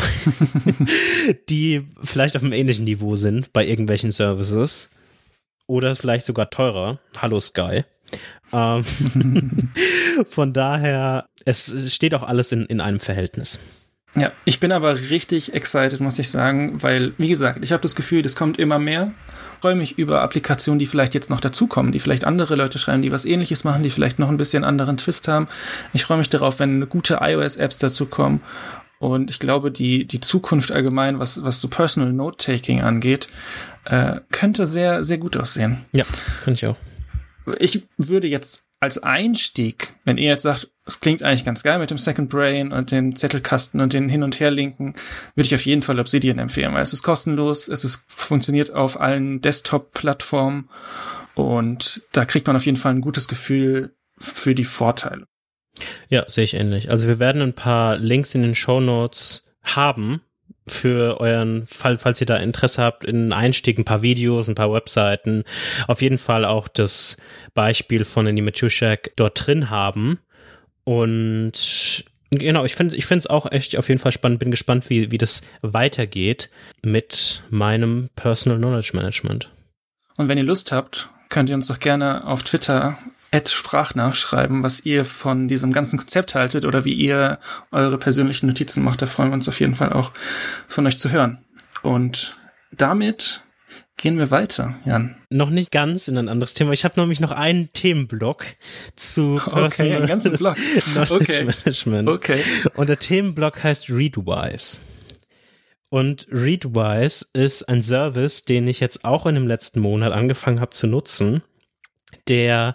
[1.48, 4.90] die vielleicht auf einem ähnlichen Niveau sind bei irgendwelchen Services
[5.66, 6.98] oder vielleicht sogar teurer.
[7.18, 7.84] Hallo Sky.
[8.52, 8.84] Ähm,
[10.26, 13.60] von daher, es steht auch alles in, in einem Verhältnis.
[14.14, 17.96] Ja, ich bin aber richtig excited, muss ich sagen, weil, wie gesagt, ich habe das
[17.96, 19.12] Gefühl, das kommt immer mehr
[19.62, 23.12] freue mich über Applikationen, die vielleicht jetzt noch dazukommen, die vielleicht andere Leute schreiben, die
[23.12, 25.46] was ähnliches machen, die vielleicht noch ein bisschen anderen Twist haben.
[25.92, 28.40] Ich freue mich darauf, wenn gute iOS-Apps dazukommen.
[28.98, 33.28] Und ich glaube, die, die Zukunft allgemein, was, was so Personal Note-Taking angeht,
[33.84, 35.84] äh, könnte sehr, sehr gut aussehen.
[35.94, 36.06] Ja,
[36.40, 36.76] finde ich auch.
[37.60, 41.90] Ich würde jetzt als Einstieg, wenn ihr jetzt sagt, es klingt eigentlich ganz geil mit
[41.90, 44.94] dem Second Brain und den Zettelkasten und den Hin- und Herlinken,
[45.34, 49.00] würde ich auf jeden Fall Obsidian empfehlen, weil es ist kostenlos, es ist, funktioniert auf
[49.00, 50.68] allen Desktop-Plattformen
[51.34, 55.26] und da kriegt man auf jeden Fall ein gutes Gefühl für die Vorteile.
[56.08, 56.90] Ja, sehe ich ähnlich.
[56.90, 60.20] Also wir werden ein paar Links in den Show Notes haben
[60.66, 64.72] für euren Fall, falls ihr da Interesse habt, in Einstieg ein paar Videos, ein paar
[64.72, 65.44] Webseiten,
[65.88, 67.16] auf jeden Fall auch das
[67.54, 70.20] Beispiel von Andy Matuszak dort drin haben.
[70.84, 74.40] Und genau, ich finde es auch echt auf jeden Fall spannend.
[74.40, 76.50] Bin gespannt, wie, wie das weitergeht
[76.82, 79.50] mit meinem Personal Knowledge Management.
[80.16, 82.98] Und wenn ihr Lust habt, könnt ihr uns doch gerne auf Twitter
[83.44, 87.38] Sprachnachschreiben, was ihr von diesem ganzen Konzept haltet oder wie ihr
[87.70, 89.00] eure persönlichen Notizen macht.
[89.00, 90.12] Da freuen wir uns auf jeden Fall auch
[90.68, 91.38] von euch zu hören.
[91.82, 92.36] Und
[92.72, 93.40] damit
[94.02, 95.14] Gehen wir weiter, Jan.
[95.30, 96.72] Noch nicht ganz in ein anderes Thema.
[96.72, 98.44] Ich habe nämlich noch einen Themenblock
[98.96, 100.56] zu Personal okay, einen ganzen Block.
[101.08, 101.44] okay.
[101.44, 102.08] Management.
[102.08, 102.42] Okay.
[102.74, 104.80] Und der Themenblock heißt Readwise.
[105.88, 110.72] Und Readwise ist ein Service, den ich jetzt auch in dem letzten Monat angefangen habe
[110.72, 111.44] zu nutzen,
[112.26, 112.74] der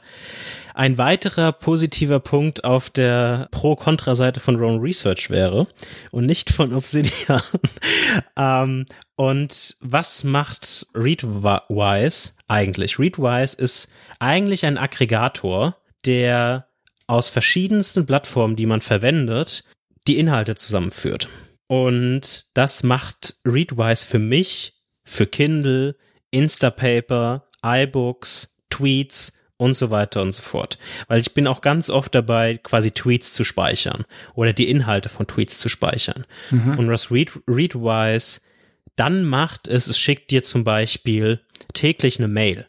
[0.78, 5.66] ein weiterer positiver Punkt auf der Pro-Kontra-Seite von Rome Research wäre
[6.12, 7.42] und nicht von Obsidian.
[8.38, 13.00] ähm, und was macht Readwise eigentlich?
[13.00, 15.76] Readwise ist eigentlich ein Aggregator,
[16.06, 16.68] der
[17.08, 19.64] aus verschiedensten Plattformen, die man verwendet,
[20.08, 21.28] die Inhalte zusammenführt.
[21.66, 25.96] Und das macht Readwise für mich, für Kindle,
[26.30, 30.78] Instapaper, iBooks, Tweets und so weiter und so fort.
[31.08, 34.06] Weil ich bin auch ganz oft dabei, quasi Tweets zu speichern
[34.36, 36.26] oder die Inhalte von Tweets zu speichern.
[36.52, 36.78] Mhm.
[36.78, 38.42] Und was Read, Readwise
[38.96, 41.40] dann macht, ist, es schickt dir zum Beispiel
[41.74, 42.68] täglich eine Mail.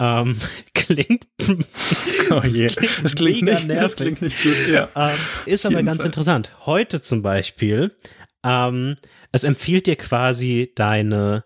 [0.00, 0.36] Ähm,
[0.74, 1.26] klingt,
[2.30, 2.68] oh je.
[3.02, 4.88] das klingt mega nicht, Das klingt nicht gut, ja.
[4.94, 6.06] Ähm, ist aber ganz Fall.
[6.06, 6.50] interessant.
[6.66, 7.96] Heute zum Beispiel,
[8.44, 8.94] ähm,
[9.32, 11.44] es empfiehlt dir quasi deine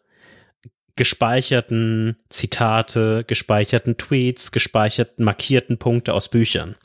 [0.96, 6.76] gespeicherten Zitate, gespeicherten Tweets, gespeicherten markierten Punkte aus Büchern.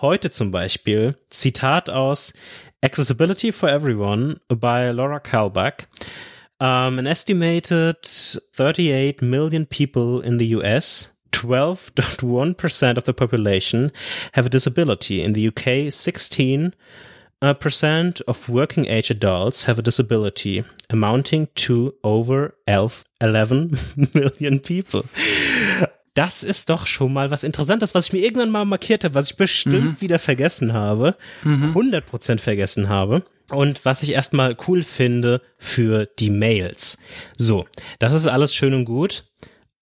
[0.00, 2.34] Heute zum Beispiel Zitat aus
[2.82, 5.86] Accessibility for Everyone by Laura Kalbach.
[6.60, 8.06] Um, an estimated
[8.52, 13.90] 38 million people in the US 12.1% of the population
[14.32, 15.22] have a disability.
[15.22, 16.74] In the UK, 16
[17.44, 23.78] uh, percent of working age adults have a disability, amounting to over 11
[24.14, 25.04] million people.
[26.14, 29.30] Das ist doch schon mal was Interessantes, was ich mir irgendwann mal markiert habe, was
[29.30, 30.00] ich bestimmt mhm.
[30.00, 31.76] wieder vergessen habe, mhm.
[31.76, 33.24] 100% vergessen habe.
[33.50, 36.98] Und was ich erstmal cool finde für die Mails.
[37.36, 37.66] So,
[37.98, 39.24] das ist alles schön und gut.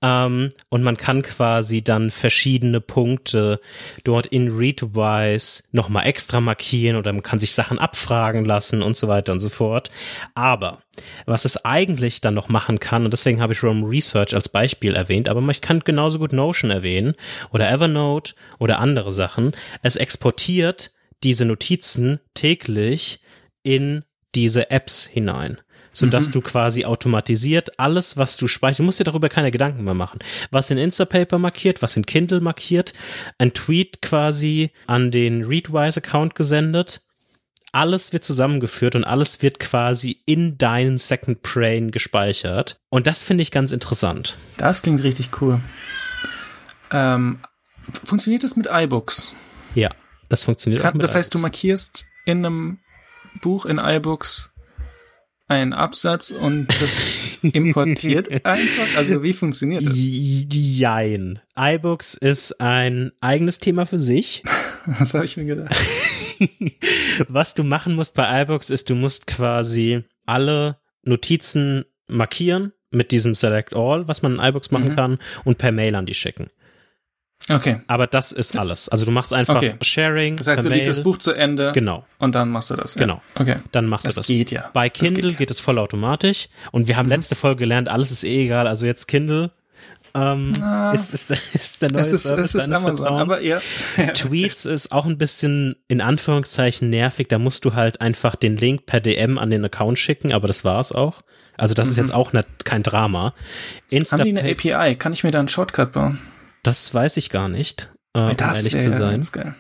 [0.03, 3.61] Ähm, und man kann quasi dann verschiedene Punkte
[4.05, 9.07] dort in Readwise nochmal extra markieren oder man kann sich Sachen abfragen lassen und so
[9.09, 9.91] weiter und so fort.
[10.35, 10.83] Aber
[11.25, 14.95] was es eigentlich dann noch machen kann, und deswegen habe ich Rome Research als Beispiel
[14.95, 17.15] erwähnt, aber man kann genauso gut Notion erwähnen
[17.51, 19.53] oder Evernote oder andere Sachen.
[19.83, 20.91] Es exportiert
[21.23, 23.21] diese Notizen täglich
[23.63, 25.59] in diese Apps hinein
[25.93, 26.33] sodass mhm.
[26.33, 30.21] du quasi automatisiert alles, was du speicherst, du musst dir darüber keine Gedanken mehr machen.
[30.51, 32.93] Was in Instapaper markiert, was in Kindle markiert,
[33.39, 37.03] ein Tweet quasi an den Readwise-Account gesendet,
[37.73, 42.81] alles wird zusammengeführt und alles wird quasi in deinen Second Brain gespeichert.
[42.91, 44.37] Und das finde ich ganz interessant.
[44.59, 45.61] Das klingt richtig cool.
[46.91, 47.41] Ähm,
[48.05, 49.35] funktioniert das mit iBooks?
[49.75, 49.91] Ja,
[50.29, 51.41] das funktioniert Kann, auch mit Das heißt, iBooks.
[51.41, 52.79] du markierst in einem
[53.41, 54.52] Buch in iBooks
[55.49, 58.97] einen Absatz und das importiert einfach?
[58.97, 59.93] Also wie funktioniert das?
[59.95, 61.41] Jein.
[61.59, 64.43] iBooks ist ein eigenes Thema für sich.
[64.99, 65.75] das habe ich mir gedacht.
[67.29, 73.35] Was du machen musst bei iBooks ist, du musst quasi alle Notizen markieren mit diesem
[73.35, 74.97] Select All, was man in iBooks machen mhm.
[74.97, 76.51] kann, und per Mail an die schicken.
[77.49, 77.81] Okay.
[77.87, 78.89] Aber das ist alles.
[78.89, 79.75] Also du machst einfach okay.
[79.83, 80.37] Sharing.
[80.37, 81.73] Das heißt, du liest das Buch zu Ende.
[81.73, 82.05] Genau.
[82.19, 82.95] Und dann machst du das.
[82.95, 83.01] Ja.
[83.01, 83.23] Genau.
[83.35, 83.57] Okay.
[83.73, 84.27] Dann machst das du das.
[84.29, 84.71] Geht ja.
[84.73, 85.39] Bei Kindle geht, ja.
[85.39, 86.49] geht, es vollautomatisch.
[86.71, 87.13] Und wir haben mhm.
[87.13, 88.69] letzte Folge gelernt, alles ist eh egal.
[88.69, 89.51] Also jetzt Kindle.
[90.15, 93.61] Ähm, ah, ist, ist, ist der neue es ist, Service es ist Amazon, aber ja.
[94.15, 97.29] Tweets ist auch ein bisschen in Anführungszeichen nervig.
[97.29, 100.65] Da musst du halt einfach den Link per DM an den Account schicken, aber das
[100.65, 101.23] war's auch.
[101.57, 101.91] Also das mhm.
[101.91, 103.35] ist jetzt auch nicht, kein Drama.
[103.89, 104.97] Insta Haben die eine API?
[104.97, 106.19] Kann ich mir da einen Shortcut bauen?
[106.63, 109.27] Das weiß ich gar nicht äh, um ehrlich zu sein.
[109.33, 109.55] Geil.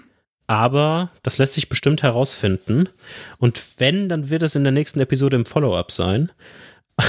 [0.46, 2.88] Aber das lässt sich bestimmt herausfinden.
[3.38, 6.30] Und wenn, dann wird es in der nächsten Episode im Follow-up sein.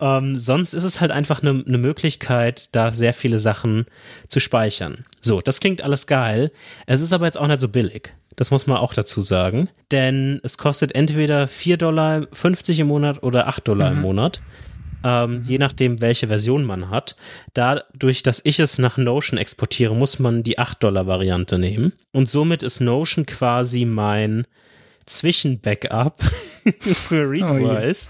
[0.00, 3.86] ähm, sonst ist es halt einfach eine ne Möglichkeit, da sehr viele Sachen
[4.28, 5.02] zu speichern.
[5.20, 6.52] So, das klingt alles geil.
[6.86, 8.12] Es ist aber jetzt auch nicht so billig.
[8.36, 9.68] Das muss man auch dazu sagen.
[9.90, 12.26] Denn es kostet entweder 4,50 Dollar
[12.78, 13.96] im Monat oder 8 Dollar mhm.
[13.96, 14.42] im Monat
[15.04, 17.14] ähm, je nachdem, welche Version man hat.
[17.52, 21.92] Dadurch, dass ich es nach Notion exportiere, muss man die 8-Dollar-Variante nehmen.
[22.12, 24.46] Und somit ist Notion quasi mein
[25.06, 26.22] Zwischenbackup
[26.80, 28.08] für Readwise.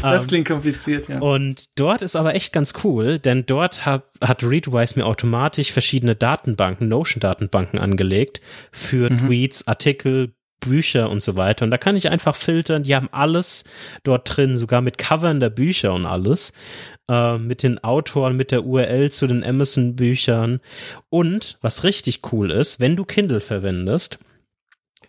[0.00, 1.20] Oh, das ähm, klingt kompliziert, ja.
[1.20, 6.16] Und dort ist aber echt ganz cool, denn dort hat, hat Readwise mir automatisch verschiedene
[6.16, 8.40] Datenbanken, Notion-Datenbanken angelegt
[8.72, 9.18] für mhm.
[9.18, 11.64] Tweets, Artikel, Bücher und so weiter.
[11.64, 12.82] Und da kann ich einfach filtern.
[12.82, 13.64] Die haben alles
[14.02, 16.52] dort drin, sogar mit Covern der Bücher und alles.
[17.08, 20.60] Äh, mit den Autoren, mit der URL zu den Amazon-Büchern.
[21.10, 24.18] Und was richtig cool ist, wenn du Kindle verwendest,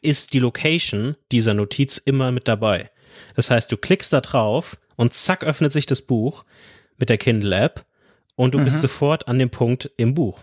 [0.01, 2.89] ist die Location dieser Notiz immer mit dabei.
[3.35, 6.45] Das heißt, du klickst da drauf und zack öffnet sich das Buch
[6.97, 7.85] mit der Kindle-App
[8.35, 8.65] und du mhm.
[8.65, 10.39] bist sofort an dem Punkt im Buch.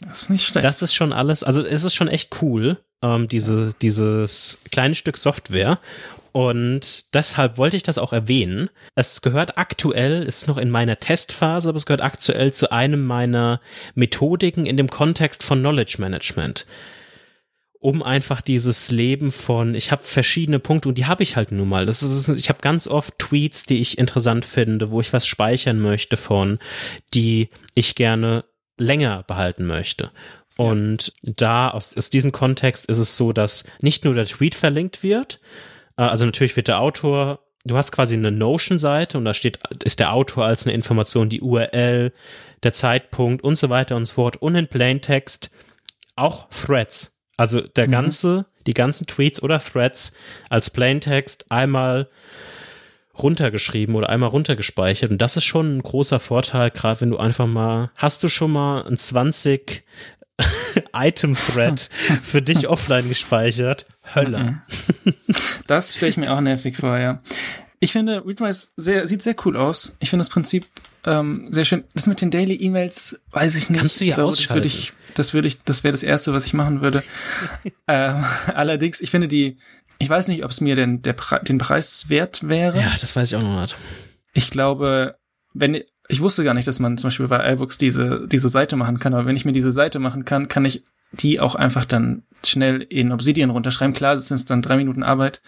[0.00, 0.64] Das ist nicht schlecht.
[0.64, 5.16] Das ist schon alles, also es ist schon echt cool ähm, diese, dieses kleine Stück
[5.16, 5.78] Software.
[6.32, 8.68] Und deshalb wollte ich das auch erwähnen.
[8.94, 13.62] Es gehört aktuell, ist noch in meiner Testphase, aber es gehört aktuell zu einem meiner
[13.94, 16.66] Methodiken in dem Kontext von Knowledge Management.
[17.78, 21.70] Um einfach dieses Leben von, ich habe verschiedene Punkte und die habe ich halt nun
[21.70, 21.86] mal.
[21.86, 25.80] Das ist, ich habe ganz oft Tweets, die ich interessant finde, wo ich was speichern
[25.80, 26.58] möchte von,
[27.14, 28.44] die ich gerne
[28.76, 30.10] länger behalten möchte.
[30.56, 35.02] Und da aus, aus diesem Kontext ist es so, dass nicht nur der Tweet verlinkt
[35.02, 35.40] wird,
[35.96, 40.00] äh, also natürlich wird der Autor, du hast quasi eine Notion-Seite und da steht, ist
[40.00, 42.12] der Autor als eine Information, die URL,
[42.62, 45.50] der Zeitpunkt und so weiter und so fort und in Plaintext
[46.16, 47.20] auch Threads.
[47.36, 47.92] Also der mhm.
[47.92, 50.14] ganze, die ganzen Tweets oder Threads
[50.48, 52.08] als Plaintext einmal
[53.18, 55.10] runtergeschrieben oder einmal runtergespeichert.
[55.10, 58.52] Und das ist schon ein großer Vorteil, gerade wenn du einfach mal, hast du schon
[58.52, 59.84] mal ein 20
[60.92, 63.86] Item-Thread für dich offline gespeichert.
[64.14, 64.62] Hölle.
[65.66, 67.22] Das stelle ich mir auch nervig vor, ja.
[67.78, 69.96] Ich finde, Readwise sehr, sieht sehr cool aus.
[70.00, 70.66] Ich finde das Prinzip
[71.04, 71.84] ähm, sehr schön.
[71.94, 73.78] Das mit den Daily E-Mails weiß ich nicht.
[73.78, 74.48] Kannst du ja ich glaube, ausschalten.
[74.48, 77.02] das würde ich, das würde ich, das wäre das erste, was ich machen würde.
[77.86, 78.12] äh,
[78.46, 79.58] allerdings, ich finde die,
[79.98, 82.80] ich weiß nicht, ob es mir denn der Pre den Preis wert wäre.
[82.80, 83.76] Ja, das weiß ich auch noch nicht.
[84.34, 85.16] Ich glaube,
[85.54, 88.98] wenn ich wusste gar nicht, dass man zum Beispiel bei iBooks diese, diese Seite machen
[88.98, 90.82] kann, aber wenn ich mir diese Seite machen kann, kann ich
[91.12, 93.94] die auch einfach dann schnell in Obsidian runterschreiben.
[93.94, 95.40] Klar, das sind dann drei Minuten Arbeit.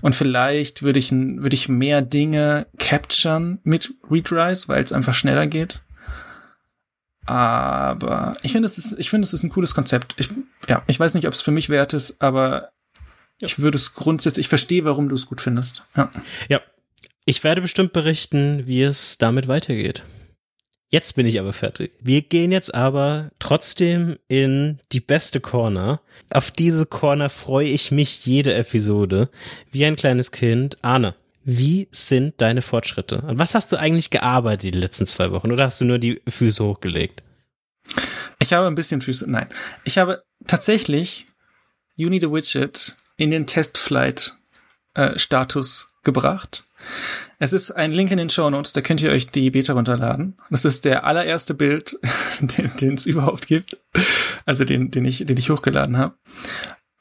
[0.00, 5.46] Und vielleicht würde ich, würde ich mehr Dinge capturen mit Readrise, weil es einfach schneller
[5.46, 5.82] geht.
[7.26, 10.14] Aber ich finde, es ist, ich finde, es ist ein cooles Konzept.
[10.16, 10.30] Ich,
[10.66, 12.70] ja, ich weiß nicht, ob es für mich wert ist, aber
[13.40, 15.84] ich würde es grundsätzlich, ich verstehe, warum du es gut findest.
[15.94, 16.10] Ja.
[16.48, 16.60] Ja,
[17.28, 20.02] ich werde bestimmt berichten, wie es damit weitergeht.
[20.88, 21.92] Jetzt bin ich aber fertig.
[22.02, 26.00] Wir gehen jetzt aber trotzdem in die beste Corner.
[26.30, 29.28] Auf diese Corner freue ich mich jede Episode.
[29.70, 30.78] Wie ein kleines Kind.
[30.80, 31.14] Arne,
[31.44, 33.22] wie sind deine Fortschritte?
[33.24, 35.52] An was hast du eigentlich gearbeitet die letzten zwei Wochen?
[35.52, 37.22] Oder hast du nur die Füße hochgelegt?
[38.38, 39.30] Ich habe ein bisschen Füße.
[39.30, 39.50] Nein.
[39.84, 41.26] Ich habe tatsächlich
[41.98, 46.64] Uni the Widget in den Testflight-Status äh, gebracht.
[47.38, 50.36] Es ist ein Link in den Show Notes, da könnt ihr euch die Beta runterladen.
[50.50, 51.98] Das ist der allererste Bild,
[52.80, 53.78] den es überhaupt gibt.
[54.44, 56.14] Also den, den ich, den ich hochgeladen habe.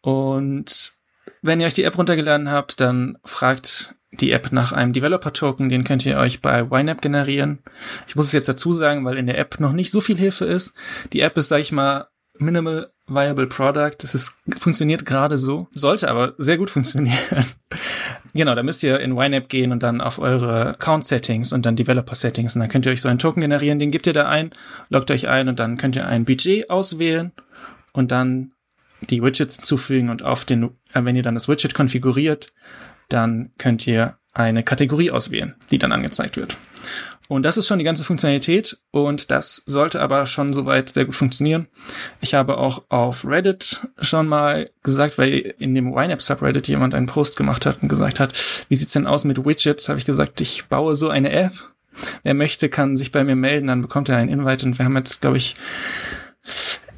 [0.01, 0.93] Und
[1.41, 5.83] wenn ihr euch die App runtergeladen habt, dann fragt die App nach einem Developer-Token, den
[5.83, 7.59] könnt ihr euch bei YNAB generieren.
[8.07, 10.45] Ich muss es jetzt dazu sagen, weil in der App noch nicht so viel Hilfe
[10.45, 10.73] ist.
[11.13, 12.07] Die App ist, sag ich mal,
[12.39, 13.95] Minimal Viable Product.
[14.03, 17.17] Es ist, funktioniert gerade so, sollte aber sehr gut funktionieren.
[18.37, 21.75] Genau, da müsst ihr in YNAB gehen und dann auf eure Account Settings und dann
[21.75, 24.27] Developer Settings und dann könnt ihr euch so einen Token generieren, den gebt ihr da
[24.27, 24.51] ein,
[24.89, 27.31] loggt euch ein und dann könnt ihr ein Budget auswählen
[27.93, 28.53] und dann
[29.01, 30.63] die Widgets hinzufügen und auf den,
[30.93, 32.53] äh, wenn ihr dann das Widget konfiguriert,
[33.09, 36.57] dann könnt ihr eine Kategorie auswählen, die dann angezeigt wird.
[37.27, 41.15] Und das ist schon die ganze Funktionalität und das sollte aber schon soweit sehr gut
[41.15, 41.67] funktionieren.
[42.21, 47.07] Ich habe auch auf Reddit schon mal gesagt, weil in dem YNAB Subreddit jemand einen
[47.07, 48.33] Post gemacht hat und gesagt hat,
[48.69, 49.89] wie sieht's denn aus mit Widgets?
[49.89, 51.53] Habe ich gesagt, ich baue so eine App.
[52.23, 54.95] Wer möchte, kann sich bei mir melden, dann bekommt er einen Invite und wir haben
[54.95, 55.55] jetzt, glaube ich,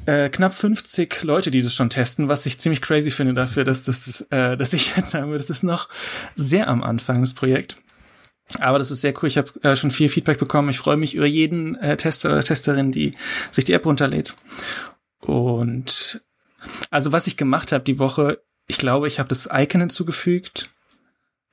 [0.06, 3.84] äh, knapp 50 Leute, die das schon testen, was ich ziemlich crazy finde dafür, dass
[3.84, 5.88] das, äh, dass ich jetzt sagen würde, das ist noch
[6.36, 7.76] sehr am Anfang das Projekt.
[8.58, 9.28] Aber das ist sehr cool.
[9.28, 10.70] Ich habe äh, schon viel Feedback bekommen.
[10.70, 13.14] Ich freue mich über jeden äh, Tester oder Testerin, die
[13.50, 14.34] sich die App runterlädt.
[15.20, 16.22] Und
[16.90, 20.70] also was ich gemacht habe die Woche, ich glaube, ich habe das Icon hinzugefügt,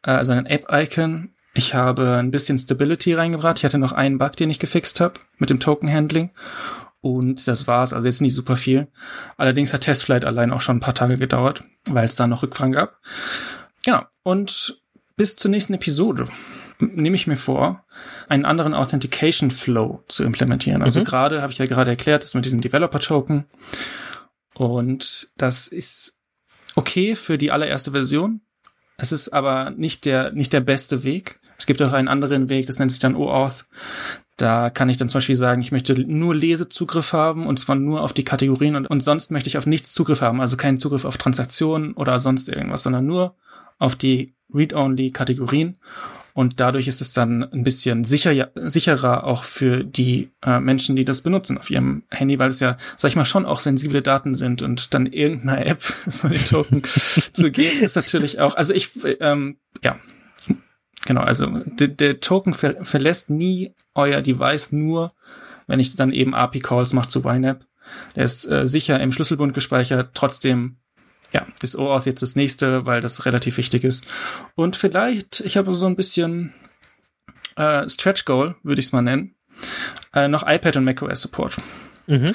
[0.03, 1.33] äh, also ein App-Icon.
[1.53, 3.57] Ich habe ein bisschen Stability reingebracht.
[3.57, 6.31] Ich hatte noch einen Bug, den ich gefixt habe mit dem Token-Handling.
[7.01, 8.87] Und das war's, also jetzt nicht super viel.
[9.37, 12.73] Allerdings hat Testflight allein auch schon ein paar Tage gedauert, weil es da noch Rückfragen
[12.73, 12.99] gab.
[13.83, 14.03] Genau.
[14.23, 14.81] Und
[15.15, 16.27] bis zur nächsten Episode
[16.79, 17.85] nehme ich mir vor,
[18.29, 20.81] einen anderen Authentication Flow zu implementieren.
[20.81, 21.05] Also mhm.
[21.05, 23.45] gerade, habe ich ja gerade erklärt, das mit diesem Developer Token.
[24.53, 26.17] Und das ist
[26.75, 28.41] okay für die allererste Version.
[28.97, 31.39] Es ist aber nicht der, nicht der beste Weg.
[31.57, 33.65] Es gibt auch einen anderen Weg, das nennt sich dann OAuth.
[34.37, 38.01] Da kann ich dann zum Beispiel sagen, ich möchte nur Lesezugriff haben und zwar nur
[38.03, 41.05] auf die Kategorien und, und sonst möchte ich auf nichts Zugriff haben, also keinen Zugriff
[41.05, 43.35] auf Transaktionen oder sonst irgendwas, sondern nur
[43.79, 45.77] auf die Read-Only-Kategorien.
[46.37, 51.03] Und dadurch ist es dann ein bisschen sicher, sicherer auch für die äh, Menschen, die
[51.03, 54.35] das benutzen auf ihrem Handy, weil es ja, sag ich mal, schon auch sensible Daten
[54.35, 56.83] sind und dann irgendeiner App so den Token
[57.33, 59.97] zu geben, ist natürlich auch, also ich, ähm, ja,
[61.07, 65.13] genau, also der, der Token ver verlässt nie euer Device nur,
[65.65, 67.65] wenn ich dann eben API-Calls mache zu YNAB.
[68.15, 70.77] Der ist äh, sicher im Schlüsselbund gespeichert, trotzdem
[71.33, 74.07] ja, ist OAuth jetzt das nächste, weil das relativ wichtig ist.
[74.55, 76.53] Und vielleicht, ich habe so ein bisschen
[77.55, 79.35] äh, Stretch Goal, würde ich es mal nennen,
[80.13, 81.57] äh, noch iPad und macOS Support.
[82.07, 82.33] Mhm.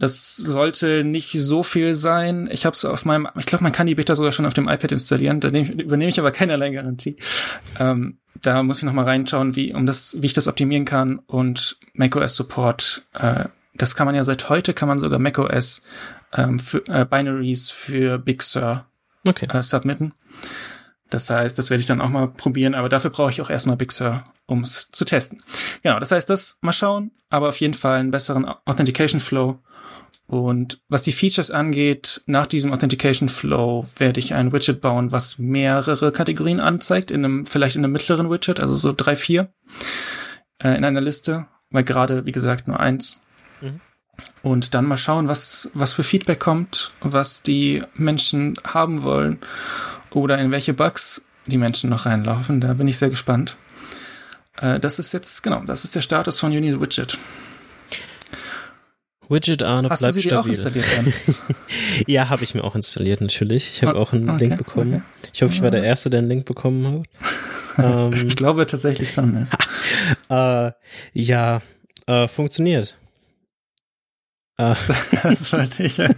[0.00, 2.48] Das sollte nicht so viel sein.
[2.52, 4.68] Ich habe es auf meinem, ich glaube, man kann die Beta sogar schon auf dem
[4.68, 5.40] iPad installieren.
[5.40, 7.16] Da nehm, übernehme ich aber keinerlei Garantie.
[7.80, 11.18] Ähm, da muss ich noch mal reinschauen, wie um das, wie ich das optimieren kann
[11.26, 13.06] und macOS Support.
[13.14, 15.82] Äh, das kann man ja seit heute, kann man sogar macOS
[16.32, 18.86] ähm, für, äh, Binaries für Big Sur
[19.26, 19.46] okay.
[19.50, 20.14] äh, submitten.
[21.10, 23.76] Das heißt, das werde ich dann auch mal probieren, aber dafür brauche ich auch erstmal
[23.76, 25.42] Big Sur, um es zu testen.
[25.82, 29.58] Genau, das heißt, das mal schauen, aber auf jeden Fall einen besseren Authentication Flow.
[30.26, 35.38] Und was die Features angeht, nach diesem Authentication Flow werde ich ein Widget bauen, was
[35.38, 39.50] mehrere Kategorien anzeigt, in einem, vielleicht in einem mittleren Widget, also so drei, vier,
[40.58, 43.22] äh, in einer Liste, weil gerade, wie gesagt, nur eins.
[44.42, 49.38] Und dann mal schauen, was, was für Feedback kommt, was die Menschen haben wollen
[50.10, 52.60] oder in welche Bugs die Menschen noch reinlaufen.
[52.60, 53.56] Da bin ich sehr gespannt.
[54.60, 57.18] Äh, das ist jetzt, genau, das ist der Status von Uni Widget.
[59.28, 60.52] Widget Arne Hast bleibt du sie stabil.
[60.52, 60.86] Auch installiert,
[62.06, 63.72] ja, habe ich mir auch installiert natürlich.
[63.74, 64.94] Ich habe oh, auch einen okay, Link bekommen.
[64.94, 65.30] Okay.
[65.34, 67.04] Ich hoffe, ich war der Erste, der einen Link bekommen
[67.76, 67.84] hat.
[67.84, 69.32] ähm, ich glaube tatsächlich schon.
[69.32, 69.46] Ne?
[71.14, 71.60] äh, ja,
[72.06, 72.96] äh, funktioniert.
[75.22, 75.98] Das wollte ich.
[75.98, 76.10] Ja.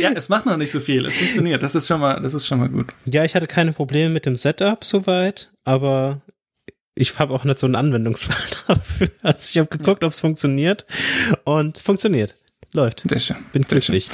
[0.00, 1.04] ja, es macht noch nicht so viel.
[1.04, 1.62] Es funktioniert.
[1.62, 2.86] Das ist schon mal, das ist schon mal gut.
[3.04, 6.22] Ja, ich hatte keine Probleme mit dem Setup soweit, aber
[6.94, 8.36] ich habe auch nicht so einen Anwendungsfall
[8.68, 9.08] dafür.
[9.22, 10.06] Also ich habe geguckt, ja.
[10.06, 10.86] ob es funktioniert
[11.44, 12.36] und funktioniert.
[12.74, 13.00] Läuft.
[13.06, 13.36] Sehr schön.
[13.52, 14.08] Bin glücklich.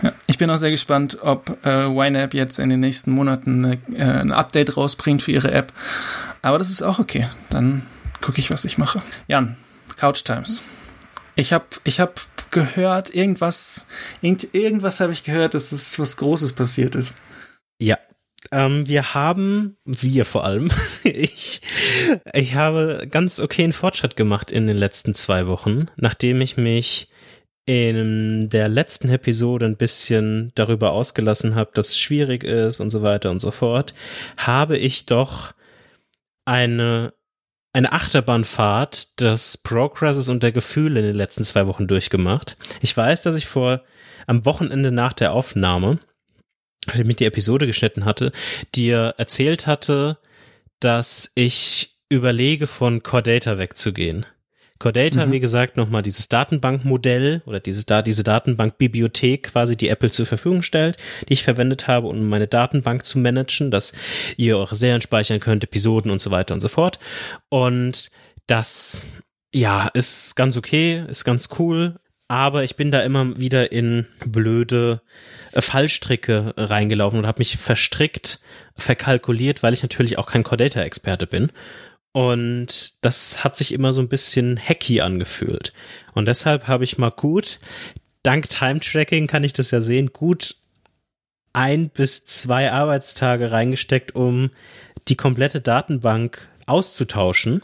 [0.00, 3.78] Ja, ich bin auch sehr gespannt, ob äh, YNAB jetzt in den nächsten Monaten eine,
[3.92, 5.72] äh, ein Update rausbringt für ihre App.
[6.40, 7.28] Aber das ist auch okay.
[7.50, 7.82] Dann
[8.20, 9.02] gucke ich, was ich mache.
[9.26, 9.56] Jan,
[9.96, 10.62] Couch Times.
[11.34, 12.20] Ich habe ich hab
[12.54, 13.86] gehört, irgendwas,
[14.22, 17.14] irgend, irgendwas habe ich gehört, dass das was Großes passiert ist.
[17.78, 17.98] Ja,
[18.52, 20.70] ähm, wir haben, wir vor allem,
[21.04, 21.60] ich,
[22.32, 27.10] ich habe ganz okayen Fortschritt gemacht in den letzten zwei Wochen, nachdem ich mich
[27.66, 33.02] in der letzten Episode ein bisschen darüber ausgelassen habe, dass es schwierig ist und so
[33.02, 33.94] weiter und so fort,
[34.36, 35.54] habe ich doch
[36.44, 37.14] eine
[37.74, 42.56] eine Achterbahnfahrt des Progresses und der Gefühle in den letzten zwei Wochen durchgemacht.
[42.80, 43.82] Ich weiß, dass ich vor
[44.26, 45.98] am Wochenende nach der Aufnahme,
[46.86, 48.32] als ich mit die Episode geschnitten hatte,
[48.74, 50.18] dir erzählt hatte,
[50.78, 53.02] dass ich überlege, von
[54.84, 55.32] Core Data mhm.
[55.32, 60.62] wie gesagt, nochmal dieses Datenbankmodell oder dieses, da, diese Datenbankbibliothek quasi, die Apple zur Verfügung
[60.62, 63.94] stellt, die ich verwendet habe, um meine Datenbank zu managen, dass
[64.36, 66.98] ihr eure Serien speichern könnt, Episoden und so weiter und so fort.
[67.48, 68.10] Und
[68.46, 69.06] das,
[69.54, 75.00] ja, ist ganz okay, ist ganz cool, aber ich bin da immer wieder in blöde
[75.52, 78.38] äh, Fallstricke reingelaufen und habe mich verstrickt,
[78.76, 81.50] verkalkuliert, weil ich natürlich auch kein Cordata-Experte bin.
[82.14, 85.72] Und das hat sich immer so ein bisschen hacky angefühlt.
[86.14, 87.58] Und deshalb habe ich mal gut,
[88.22, 90.54] dank Time Tracking kann ich das ja sehen, gut
[91.52, 94.50] ein bis zwei Arbeitstage reingesteckt, um
[95.08, 97.62] die komplette Datenbank auszutauschen.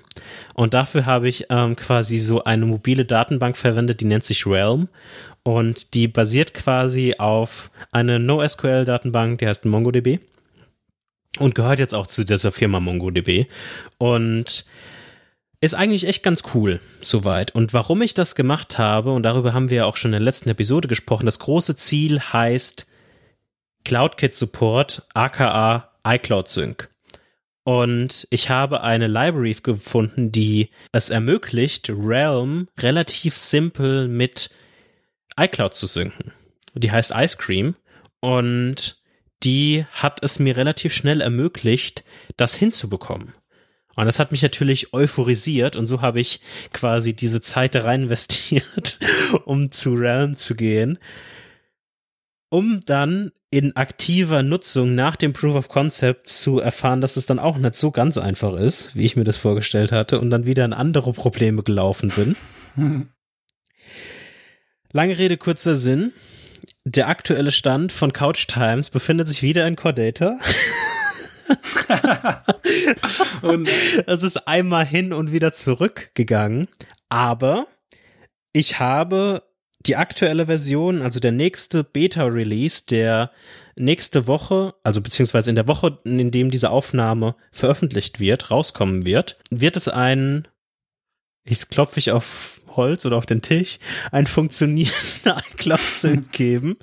[0.55, 4.89] Und dafür habe ich ähm, quasi so eine mobile Datenbank verwendet, die nennt sich Realm.
[5.45, 10.19] Und die basiert quasi auf einer NoSQL-Datenbank, die heißt MongoDB
[11.39, 13.47] und gehört jetzt auch zu dieser Firma MongoDB
[13.99, 14.65] und
[15.61, 17.55] ist eigentlich echt ganz cool soweit.
[17.55, 20.25] Und warum ich das gemacht habe, und darüber haben wir ja auch schon in der
[20.25, 22.87] letzten Episode gesprochen, das große Ziel heißt
[23.85, 26.89] CloudKit Support, aka iCloud Sync.
[27.65, 34.51] Und ich habe eine Library gefunden, die es ermöglicht, Realm relativ simpel mit
[35.39, 36.33] iCloud zu synken.
[36.75, 37.77] Die heißt Ice Cream.
[38.21, 39.00] Und
[39.43, 42.05] die hat es mir relativ schnell ermöglicht,
[42.37, 43.33] das hinzubekommen.
[43.97, 46.41] Und das hat mich natürlich euphorisiert und so habe ich
[46.73, 48.99] quasi diese Zeit da rein investiert,
[49.45, 50.99] um zu Realm zu gehen,
[52.51, 57.41] um dann in aktiver Nutzung nach dem Proof of Concept zu erfahren, dass es dann
[57.41, 60.65] auch nicht so ganz einfach ist, wie ich mir das vorgestellt hatte und dann wieder
[60.65, 62.37] in andere Probleme gelaufen bin.
[64.93, 66.13] Lange Rede, kurzer Sinn
[66.85, 70.39] der aktuelle Stand von Couch Times befindet sich wieder in Cordata.
[73.43, 73.69] und
[74.07, 76.69] es ist einmal hin und wieder zurückgegangen.
[77.09, 77.67] Aber
[78.53, 79.43] ich habe
[79.87, 83.31] die aktuelle Version, also der nächste Beta-Release, der
[83.77, 89.41] nächste Woche, also beziehungsweise in der Woche, in dem diese Aufnahme veröffentlicht wird, rauskommen wird,
[89.51, 90.47] wird es ein,
[91.45, 93.79] ich klopfe ich auf Holz oder auf den Tisch
[94.13, 96.77] ein funktionierender iCloud-Sync geben.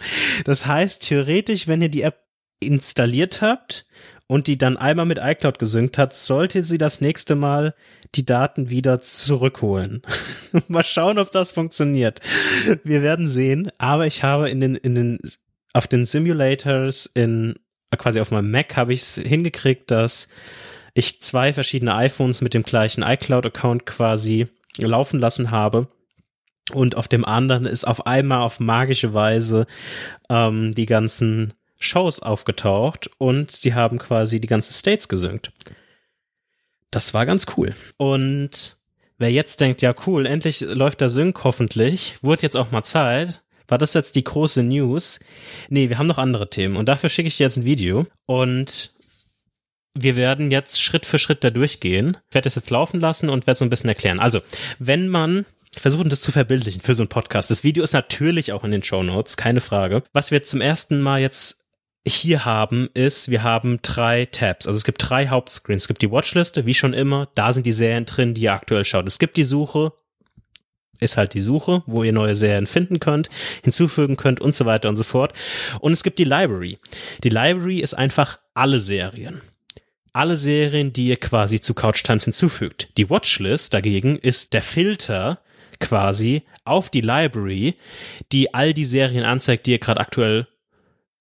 [0.46, 2.24] Das heißt, theoretisch, wenn ihr die App
[2.60, 3.86] installiert habt
[4.28, 7.76] und die dann einmal mit iCloud gesynkt hat, sollte sie das nächste Mal
[8.16, 10.02] die Daten wieder zurückholen.
[10.68, 12.22] Mal schauen, ob das funktioniert.
[12.84, 13.72] Wir werden sehen.
[13.78, 15.20] Aber ich habe in den, in den,
[15.74, 17.56] auf den Simulators in,
[17.98, 20.30] quasi auf meinem Mac habe ich es hingekriegt, dass
[20.94, 24.48] ich zwei verschiedene iPhones mit dem gleichen iCloud-Account quasi
[24.78, 25.88] laufen lassen habe.
[26.74, 29.68] Und auf dem anderen ist auf einmal auf magische Weise
[30.30, 35.52] ähm, die ganzen Shows aufgetaucht und sie haben quasi die ganzen States gesynkt.
[36.92, 37.76] Das war ganz cool.
[37.98, 38.78] Und
[39.18, 43.44] wer jetzt denkt, ja cool, endlich läuft der Sync hoffentlich, wurde jetzt auch mal Zeit,
[43.68, 45.20] war das jetzt die große News?
[45.70, 48.92] Nee, wir haben noch andere Themen und dafür schicke ich dir jetzt ein Video und
[50.00, 52.18] wir werden jetzt Schritt für Schritt da durchgehen.
[52.30, 54.20] Ich werde das jetzt laufen lassen und werde so ein bisschen erklären.
[54.20, 54.42] Also,
[54.80, 55.46] wenn man
[55.76, 57.52] versuchen, das zu verbildlichen für so einen Podcast.
[57.52, 60.04] Das Video ist natürlich auch in den Show Notes, keine Frage.
[60.14, 61.66] Was wir zum ersten Mal jetzt
[62.06, 64.68] hier haben, ist, wir haben drei Tabs.
[64.68, 65.84] Also es gibt drei Hauptscreens.
[65.84, 67.30] Es gibt die Watchliste, wie schon immer.
[67.36, 69.08] Da sind die Serien drin, die ihr aktuell schaut.
[69.08, 69.92] Es gibt die Suche,
[71.00, 73.30] ist halt die Suche, wo ihr neue Serien finden könnt,
[73.64, 75.34] hinzufügen könnt und so weiter und so fort.
[75.80, 76.80] Und es gibt die Library.
[77.24, 79.42] Die Library ist einfach alle Serien
[80.18, 82.90] alle Serien, die ihr quasi zu Couch Times hinzufügt.
[82.98, 85.42] Die Watchlist dagegen ist der Filter
[85.80, 87.76] quasi auf die Library,
[88.32, 90.48] die all die Serien anzeigt, die ihr gerade aktuell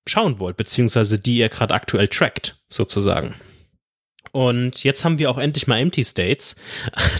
[0.07, 3.35] schauen wollt, beziehungsweise die ihr gerade aktuell trackt, sozusagen.
[4.33, 6.57] Und jetzt haben wir auch endlich mal Empty States.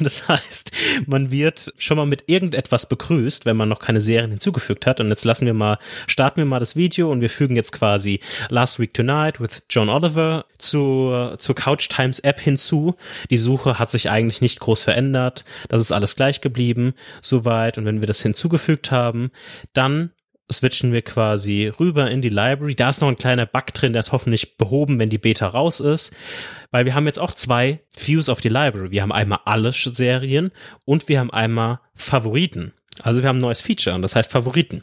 [0.01, 0.73] Das heißt,
[1.07, 5.01] man wird schon mal mit irgendetwas begrüßt, wenn man noch keine Serien hinzugefügt hat.
[5.01, 8.21] Und jetzt lassen wir mal, starten wir mal das Video und wir fügen jetzt quasi
[8.51, 12.95] Last Week Tonight with John Oliver zur, zur Couch Times App hinzu.
[13.31, 15.45] Die Suche hat sich eigentlich nicht groß verändert.
[15.69, 17.79] Das ist alles gleich geblieben, soweit.
[17.79, 19.31] Und wenn wir das hinzugefügt haben,
[19.73, 20.11] dann
[20.51, 22.75] switchen wir quasi rüber in die Library.
[22.75, 25.81] Da ist noch ein kleiner Bug drin, der ist hoffentlich behoben, wenn die Beta raus
[25.81, 26.15] ist.
[26.71, 28.91] Weil wir haben jetzt auch zwei Views auf die Library.
[28.91, 30.51] Wir haben einmal alle Serien
[30.85, 32.73] und wir haben einmal Favoriten.
[33.03, 34.83] Also wir haben ein neues Feature und das heißt Favoriten.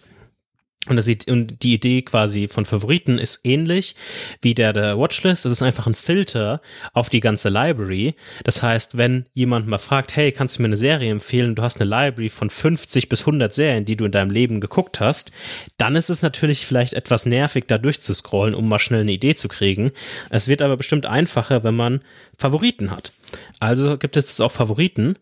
[0.89, 3.95] Und, das sieht, und die Idee quasi von Favoriten ist ähnlich
[4.41, 5.45] wie der der Watchlist.
[5.45, 6.61] Das ist einfach ein Filter
[6.91, 8.15] auf die ganze Library.
[8.43, 11.55] Das heißt, wenn jemand mal fragt, hey, kannst du mir eine Serie empfehlen?
[11.55, 14.99] Du hast eine Library von 50 bis 100 Serien, die du in deinem Leben geguckt
[14.99, 15.31] hast.
[15.77, 19.47] Dann ist es natürlich vielleicht etwas nervig, da durchzuscrollen, um mal schnell eine Idee zu
[19.47, 19.91] kriegen.
[20.31, 22.01] Es wird aber bestimmt einfacher, wenn man
[22.37, 23.13] Favoriten hat.
[23.61, 25.17] Also gibt es jetzt auch Favoriten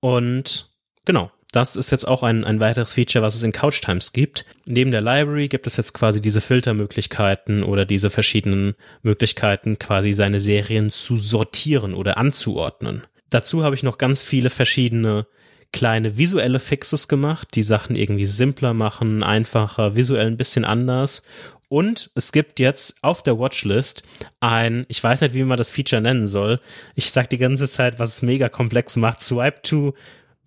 [0.00, 0.68] und
[1.06, 4.44] genau das ist jetzt auch ein, ein weiteres Feature, was es in Couch Times gibt.
[4.66, 10.38] Neben der Library gibt es jetzt quasi diese Filtermöglichkeiten oder diese verschiedenen Möglichkeiten, quasi seine
[10.38, 13.04] Serien zu sortieren oder anzuordnen.
[13.30, 15.26] Dazu habe ich noch ganz viele verschiedene
[15.72, 21.22] kleine visuelle Fixes gemacht, die Sachen irgendwie simpler machen, einfacher, visuell ein bisschen anders.
[21.70, 24.02] Und es gibt jetzt auf der Watchlist
[24.40, 26.60] ein, ich weiß nicht, wie man das Feature nennen soll.
[26.94, 29.22] Ich sag die ganze Zeit, was es mega komplex macht.
[29.22, 29.94] Swipe to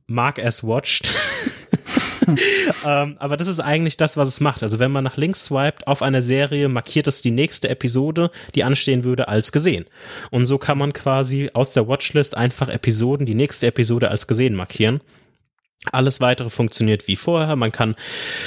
[0.09, 1.15] Mark as watched.
[2.85, 4.63] ähm, aber das ist eigentlich das, was es macht.
[4.63, 8.63] Also wenn man nach links swiped auf einer Serie, markiert es die nächste Episode, die
[8.63, 9.85] anstehen würde, als gesehen.
[10.31, 14.55] Und so kann man quasi aus der Watchlist einfach Episoden, die nächste Episode als gesehen
[14.55, 15.01] markieren.
[15.91, 17.55] Alles weitere funktioniert wie vorher.
[17.55, 17.95] Man kann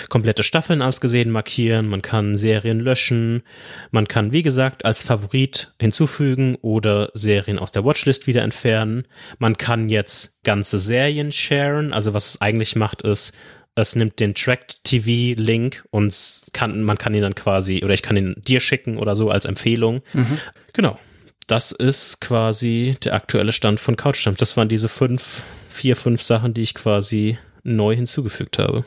[0.08, 3.42] komplette Staffeln als gesehen markieren, man kann Serien löschen,
[3.90, 9.06] man kann, wie gesagt, als Favorit hinzufügen oder Serien aus der Watchlist wieder entfernen.
[9.38, 11.92] Man kann jetzt ganze Serien sharen.
[11.92, 13.36] Also was es eigentlich macht, ist,
[13.74, 18.02] es nimmt den Tracked TV Link und kann, man kann ihn dann quasi, oder ich
[18.02, 20.02] kann ihn dir schicken oder so als Empfehlung.
[20.12, 20.38] Mhm.
[20.72, 20.98] Genau.
[21.46, 24.38] Das ist quasi der aktuelle Stand von Couchstamp.
[24.38, 28.84] Das waren diese fünf vier, fünf Sachen, die ich quasi neu hinzugefügt habe.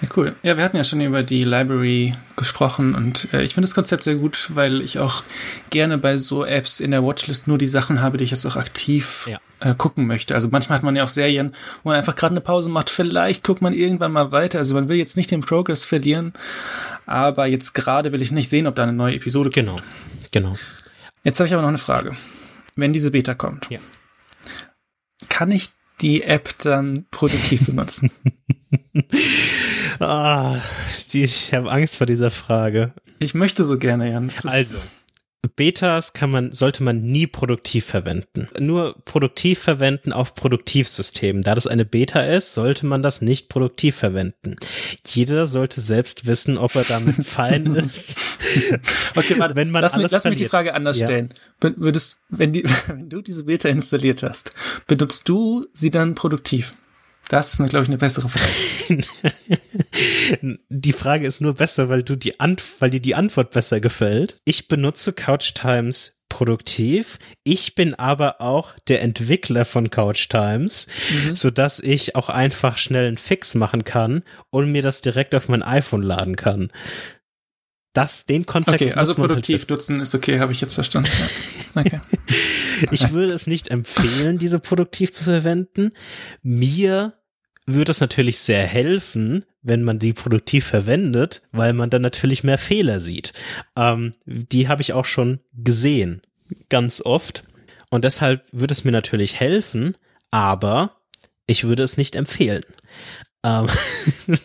[0.00, 0.34] Ja, cool.
[0.42, 4.02] Ja, wir hatten ja schon über die Library gesprochen und äh, ich finde das Konzept
[4.02, 5.22] sehr gut, weil ich auch
[5.68, 8.56] gerne bei so Apps in der Watchlist nur die Sachen habe, die ich jetzt auch
[8.56, 9.38] aktiv ja.
[9.60, 10.34] äh, gucken möchte.
[10.34, 12.88] Also manchmal hat man ja auch Serien, wo man einfach gerade eine Pause macht.
[12.88, 14.58] Vielleicht guckt man irgendwann mal weiter.
[14.58, 16.32] Also man will jetzt nicht den Progress verlieren,
[17.04, 19.54] aber jetzt gerade will ich nicht sehen, ob da eine neue Episode kommt.
[19.54, 19.76] Genau,
[20.30, 20.56] genau.
[21.24, 22.16] Jetzt habe ich aber noch eine Frage.
[22.76, 23.80] Wenn diese Beta kommt, ja
[25.40, 25.70] kann ich
[26.02, 28.10] die App dann produktiv benutzen?
[29.98, 30.58] ah,
[31.14, 32.92] ich habe Angst vor dieser Frage.
[33.20, 34.30] Ich möchte so gerne, Jan.
[34.44, 34.76] also,
[35.56, 38.48] Betas kann man, sollte man nie produktiv verwenden.
[38.58, 41.42] Nur produktiv verwenden auf Produktivsystemen.
[41.42, 44.56] Da das eine Beta ist, sollte man das nicht produktiv verwenden.
[45.06, 48.18] Jeder sollte selbst wissen, ob er damit fein ist.
[49.16, 51.06] okay, warte, wenn man lass, alles mich, lass mich die Frage anders ja.
[51.06, 51.30] stellen.
[51.60, 54.52] Würdest, wenn, die, wenn du diese Beta installiert hast,
[54.86, 56.74] benutzt du sie dann produktiv?
[57.30, 59.04] Das ist, glaube ich, eine bessere Frage.
[60.68, 64.36] die Frage ist nur besser, weil du die Ant weil dir die Antwort besser gefällt.
[64.44, 67.20] Ich benutze Couch Times produktiv.
[67.44, 70.88] Ich bin aber auch der Entwickler von Couch Times,
[71.28, 71.36] mhm.
[71.36, 75.48] so dass ich auch einfach schnell einen Fix machen kann und mir das direkt auf
[75.48, 76.72] mein iPhone laden kann.
[77.92, 78.88] Das, den Kontext.
[78.88, 81.10] Okay, also halt produktiv halt nutzen ist okay, habe ich jetzt verstanden.
[81.76, 81.80] Ja.
[81.80, 82.00] Okay.
[82.90, 85.92] ich würde es nicht empfehlen, diese produktiv zu verwenden.
[86.42, 87.19] Mir
[87.74, 92.58] würde es natürlich sehr helfen, wenn man die produktiv verwendet, weil man dann natürlich mehr
[92.58, 93.32] Fehler sieht.
[93.76, 96.22] Ähm, die habe ich auch schon gesehen,
[96.68, 97.44] ganz oft.
[97.90, 99.96] Und deshalb würde es mir natürlich helfen,
[100.30, 100.96] aber
[101.46, 102.62] ich würde es nicht empfehlen.
[103.44, 103.66] Ähm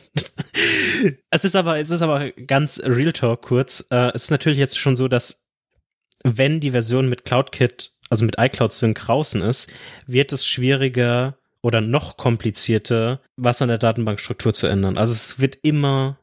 [1.29, 3.85] es ist aber, es ist aber ganz Real Talk kurz.
[3.91, 5.45] Äh, es ist natürlich jetzt schon so, dass
[6.23, 9.71] wenn die Version mit CloudKit, also mit iCloud Sync draußen ist,
[10.07, 14.99] wird es schwieriger, oder noch komplizierter, was an der Datenbankstruktur zu ändern.
[14.99, 16.19] Also es wird immer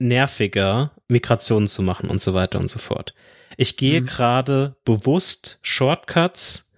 [0.00, 3.14] nerviger, Migrationen zu machen und so weiter und so fort.
[3.56, 4.06] Ich gehe mhm.
[4.06, 6.68] gerade bewusst Shortcuts,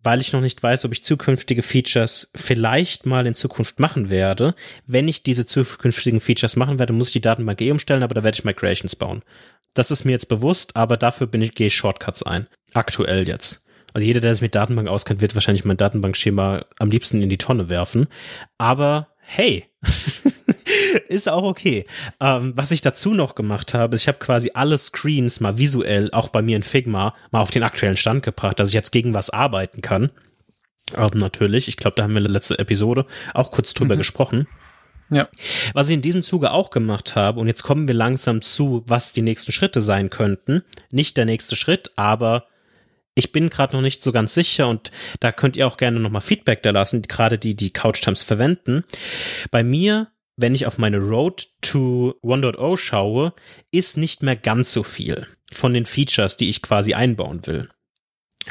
[0.00, 4.54] weil ich noch nicht weiß, ob ich zukünftige Features vielleicht mal in Zukunft machen werde.
[4.86, 8.22] Wenn ich diese zukünftigen Features machen werde, muss ich die Datenbank eh umstellen, aber da
[8.22, 9.24] werde ich Migrations bauen.
[9.74, 12.46] Das ist mir jetzt bewusst, aber dafür bin ich, gehe ich Shortcuts ein.
[12.74, 13.59] Aktuell jetzt.
[13.92, 17.38] Also jeder, der sich mit Datenbank auskennt, wird wahrscheinlich mein Datenbankschema am liebsten in die
[17.38, 18.06] Tonne werfen.
[18.58, 19.66] Aber hey,
[21.08, 21.84] ist auch okay.
[22.20, 26.10] Ähm, was ich dazu noch gemacht habe, ist, ich habe quasi alle Screens mal visuell,
[26.12, 29.14] auch bei mir in Figma, mal auf den aktuellen Stand gebracht, dass ich jetzt gegen
[29.14, 30.10] was arbeiten kann.
[30.96, 33.98] Ähm, natürlich, ich glaube, da haben wir in der letzten Episode auch kurz drüber mhm.
[33.98, 34.46] gesprochen.
[35.10, 35.28] Ja.
[35.74, 39.12] Was ich in diesem Zuge auch gemacht habe, und jetzt kommen wir langsam zu, was
[39.12, 40.62] die nächsten Schritte sein könnten.
[40.90, 42.46] Nicht der nächste Schritt, aber
[43.20, 44.90] ich bin gerade noch nicht so ganz sicher und
[45.20, 48.84] da könnt ihr auch gerne nochmal Feedback da lassen, gerade die, die Couch Times verwenden.
[49.50, 53.34] Bei mir, wenn ich auf meine Road to 1.0 schaue,
[53.70, 57.68] ist nicht mehr ganz so viel von den Features, die ich quasi einbauen will.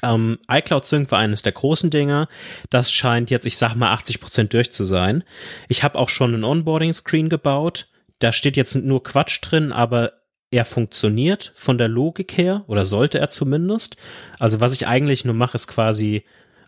[0.04, 2.30] Ähm, iCloud Sync war eines der großen Dinger.
[2.70, 5.24] Das scheint jetzt, ich sag mal, 80 Prozent durch zu sein.
[5.68, 7.88] Ich habe auch schon einen Onboarding-Screen gebaut.
[8.20, 10.14] Da steht jetzt nur Quatsch drin, aber
[10.52, 13.98] er funktioniert von der Logik her, oder sollte er zumindest.
[14.40, 16.24] Also was ich eigentlich nur mache, ist quasi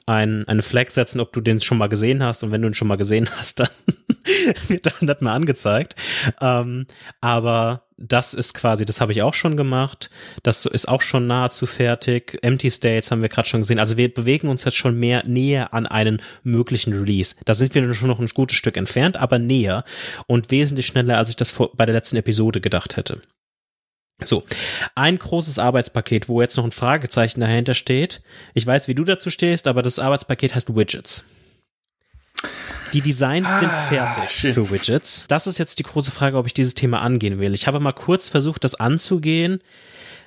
[0.06, 2.44] ein, eine Flag setzen, ob du den schon mal gesehen hast.
[2.44, 3.70] Und wenn du ihn schon mal gesehen hast, dann
[4.68, 5.96] wird dann das mal angezeigt.
[6.42, 6.86] Ähm,
[7.22, 10.10] aber das ist quasi, das habe ich auch schon gemacht.
[10.44, 12.40] Das ist auch schon nahezu fertig.
[12.42, 13.80] Empty States haben wir gerade schon gesehen.
[13.80, 17.36] Also wir bewegen uns jetzt schon mehr näher an einen möglichen Release.
[17.46, 19.84] Da sind wir schon noch ein gutes Stück entfernt, aber näher
[20.28, 23.22] und wesentlich schneller, als ich das vor, bei der letzten Episode gedacht hätte.
[24.24, 24.44] So,
[24.96, 28.22] ein großes Arbeitspaket, wo jetzt noch ein Fragezeichen dahinter steht.
[28.54, 31.26] Ich weiß, wie du dazu stehst, aber das Arbeitspaket heißt Widgets.
[32.94, 34.54] Die Designs ah, sind fertig shit.
[34.54, 35.26] für Widgets.
[35.28, 37.54] Das ist jetzt die große Frage, ob ich dieses Thema angehen will.
[37.54, 39.62] Ich habe mal kurz versucht, das anzugehen.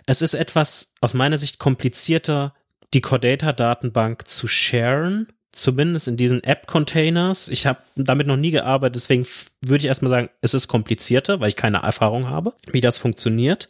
[0.06, 2.54] Es ist etwas aus meiner Sicht komplizierter,
[2.94, 7.48] die Cordata-Datenbank zu sharen, zumindest in diesen App-Containers.
[7.48, 9.26] Ich habe damit noch nie gearbeitet, deswegen
[9.60, 13.68] würde ich erstmal sagen, es ist komplizierter, weil ich keine Erfahrung habe, wie das funktioniert.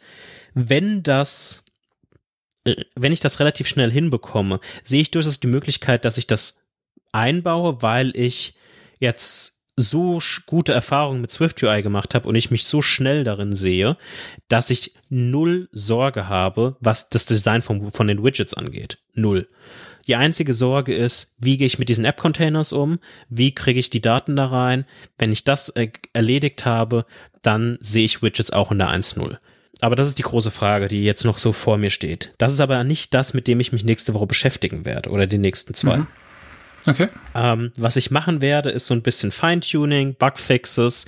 [0.53, 1.65] Wenn das,
[2.63, 6.63] äh, wenn ich das relativ schnell hinbekomme, sehe ich durchaus die Möglichkeit, dass ich das
[7.11, 8.55] einbaue, weil ich
[8.99, 13.97] jetzt so gute Erfahrungen mit SwiftUI gemacht habe und ich mich so schnell darin sehe,
[14.47, 18.99] dass ich null Sorge habe, was das Design von, von den Widgets angeht.
[19.13, 19.49] Null.
[20.07, 22.99] Die einzige Sorge ist, wie gehe ich mit diesen App-Containers um?
[23.29, 24.85] Wie kriege ich die Daten da rein?
[25.17, 27.05] Wenn ich das äh, erledigt habe,
[27.41, 29.37] dann sehe ich Widgets auch in der 1.0.
[29.81, 32.33] Aber das ist die große Frage, die jetzt noch so vor mir steht.
[32.37, 35.37] Das ist aber nicht das, mit dem ich mich nächste Woche beschäftigen werde oder die
[35.37, 35.97] nächsten zwei.
[35.97, 36.07] Mhm.
[36.87, 37.07] Okay.
[37.33, 41.07] Ähm, was ich machen werde, ist so ein bisschen Feintuning, Bugfixes,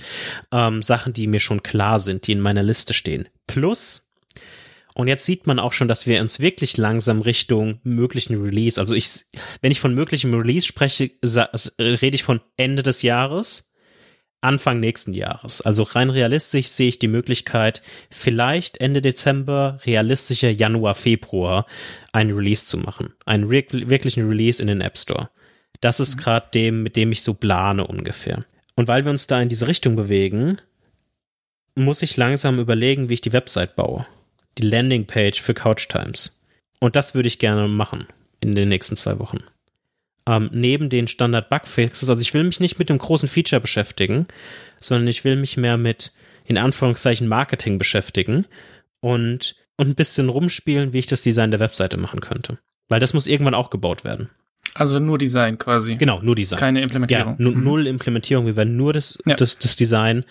[0.50, 3.28] ähm, Sachen, die mir schon klar sind, die in meiner Liste stehen.
[3.46, 4.07] Plus
[4.98, 8.96] und jetzt sieht man auch schon, dass wir uns wirklich langsam Richtung möglichen Release, also
[8.96, 9.26] ich,
[9.60, 11.12] wenn ich von möglichem Release spreche,
[11.78, 13.72] rede ich von Ende des Jahres,
[14.40, 15.60] Anfang nächsten Jahres.
[15.60, 17.80] Also rein realistisch sehe ich die Möglichkeit,
[18.10, 21.66] vielleicht Ende Dezember, realistischer Januar, Februar,
[22.12, 23.14] einen Release zu machen.
[23.24, 25.30] Einen wirklichen Release in den App Store.
[25.80, 26.20] Das ist mhm.
[26.22, 28.44] gerade dem, mit dem ich so plane ungefähr.
[28.74, 30.56] Und weil wir uns da in diese Richtung bewegen,
[31.76, 34.04] muss ich langsam überlegen, wie ich die Website baue
[34.58, 36.42] die Landingpage für Couch Times.
[36.80, 38.06] Und das würde ich gerne machen
[38.40, 39.38] in den nächsten zwei Wochen.
[40.26, 44.26] Ähm, neben den Standard Bugfixes, also ich will mich nicht mit dem großen Feature beschäftigen,
[44.78, 46.12] sondern ich will mich mehr mit
[46.44, 48.46] in Anführungszeichen Marketing beschäftigen
[49.00, 52.58] und, und ein bisschen rumspielen, wie ich das Design der Webseite machen könnte.
[52.88, 54.30] Weil das muss irgendwann auch gebaut werden.
[54.74, 55.96] Also nur Design quasi.
[55.96, 56.58] Genau, nur Design.
[56.58, 57.36] Keine Implementierung.
[57.38, 57.64] Ja, mhm.
[57.64, 58.46] null Implementierung.
[58.46, 59.34] Wir werden nur das, ja.
[59.34, 60.24] das, das Design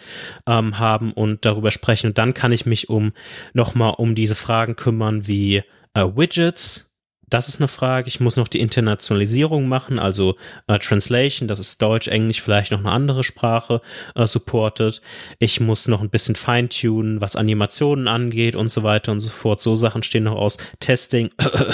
[0.45, 2.07] ähm, haben und darüber sprechen.
[2.07, 3.13] Und dann kann ich mich um
[3.53, 6.86] nochmal um diese Fragen kümmern wie äh, Widgets,
[7.29, 8.07] das ist eine Frage.
[8.07, 10.37] Ich muss noch die Internationalisierung machen, also
[10.67, 13.81] äh, Translation, das ist Deutsch, Englisch, vielleicht noch eine andere Sprache
[14.15, 15.01] äh, supportet.
[15.39, 19.61] Ich muss noch ein bisschen feintunen, was Animationen angeht und so weiter und so fort.
[19.61, 20.57] So Sachen stehen noch aus.
[20.79, 21.29] Testing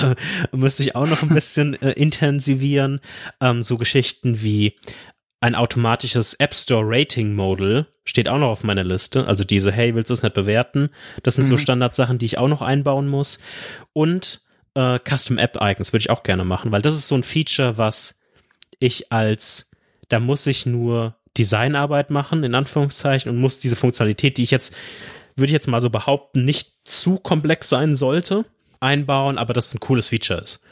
[0.52, 3.00] müsste ich auch noch ein bisschen äh, intensivieren.
[3.40, 4.76] Ähm, so Geschichten wie
[5.40, 9.28] ein automatisches App Store Rating Model steht auch noch auf meiner Liste.
[9.28, 10.90] Also diese, hey, willst du es nicht bewerten?
[11.22, 11.50] Das sind mhm.
[11.50, 13.40] so Standardsachen, die ich auch noch einbauen muss.
[13.92, 14.42] Und
[14.76, 17.78] äh, Custom App Icons würde ich auch gerne machen, weil das ist so ein Feature,
[17.78, 18.20] was
[18.80, 19.72] ich als,
[20.10, 24.74] da muss ich nur Designarbeit machen, in Anführungszeichen, und muss diese Funktionalität, die ich jetzt,
[25.36, 28.46] würde ich jetzt mal so behaupten, nicht zu komplex sein sollte,
[28.80, 30.66] einbauen, aber das ein cooles Feature ist.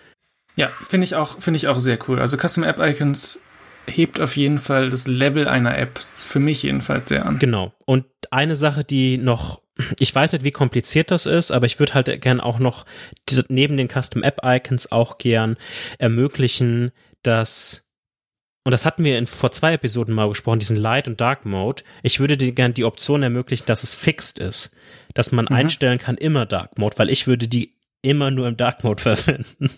[0.55, 2.19] Ja, finde ich auch, finde ich auch sehr cool.
[2.19, 3.41] Also Custom App Icons
[3.87, 7.39] hebt auf jeden Fall das Level einer App für mich jedenfalls sehr an.
[7.39, 7.73] Genau.
[7.85, 9.61] Und eine Sache, die noch
[9.99, 12.85] ich weiß nicht, wie kompliziert das ist, aber ich würde halt gern auch noch
[13.49, 15.57] neben den Custom App Icons auch gern
[15.97, 16.91] ermöglichen,
[17.23, 17.91] dass
[18.63, 21.81] und das hatten wir in, vor zwei Episoden mal gesprochen, diesen Light und Dark Mode.
[22.03, 24.75] Ich würde dir gern die Option ermöglichen, dass es fixed ist,
[25.15, 25.55] dass man mhm.
[25.55, 29.69] einstellen kann immer Dark Mode, weil ich würde die immer nur im Dark Mode verwenden.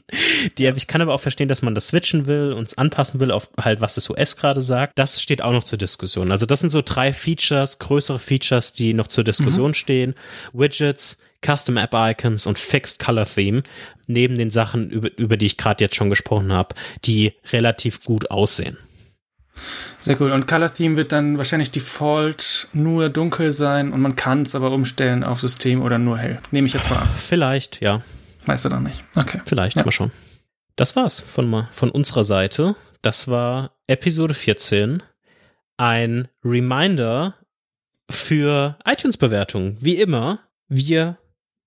[0.58, 3.50] Die, ich kann aber auch verstehen, dass man das switchen will und anpassen will auf
[3.60, 4.98] halt, was das OS gerade sagt.
[4.98, 6.32] Das steht auch noch zur Diskussion.
[6.32, 9.76] Also das sind so drei Features, größere Features, die noch zur Diskussion mhm.
[9.76, 10.14] stehen.
[10.54, 13.64] Widgets, Custom App Icons und Fixed Color Theme,
[14.08, 16.76] neben den Sachen, über, über die ich gerade jetzt schon gesprochen habe,
[17.06, 18.78] die relativ gut aussehen.
[20.00, 20.32] Sehr cool.
[20.32, 24.72] Und Color Theme wird dann wahrscheinlich Default nur dunkel sein und man kann es aber
[24.72, 26.40] umstellen auf System oder nur hell.
[26.52, 27.10] Nehme ich jetzt mal an.
[27.18, 28.02] Vielleicht, ja.
[28.46, 29.04] Weißt du doch nicht.
[29.16, 29.42] Okay.
[29.46, 29.86] Vielleicht, ja.
[29.86, 30.12] mal schon.
[30.76, 32.76] Das war's von, von unserer Seite.
[33.02, 35.04] Das war Episode 14.
[35.78, 37.36] Ein Reminder
[38.10, 39.78] für iTunes-Bewertungen.
[39.80, 41.18] Wie immer, wir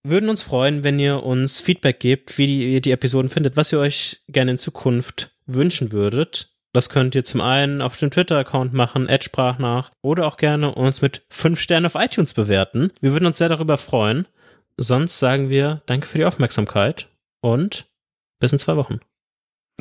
[0.03, 3.79] würden uns freuen, wenn ihr uns Feedback gebt, wie ihr die Episoden findet, was ihr
[3.79, 6.56] euch gerne in Zukunft wünschen würdet.
[6.77, 11.01] Das könnt ihr zum einen auf dem Twitter-Account machen, sprach nach, oder auch gerne uns
[11.01, 12.93] mit fünf Sternen auf iTunes bewerten.
[13.01, 14.29] Wir würden uns sehr darüber freuen.
[14.77, 17.09] Sonst sagen wir Danke für die Aufmerksamkeit
[17.41, 17.87] und
[18.41, 19.01] bis in zwei Wochen.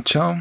[0.06, 0.38] Ciao.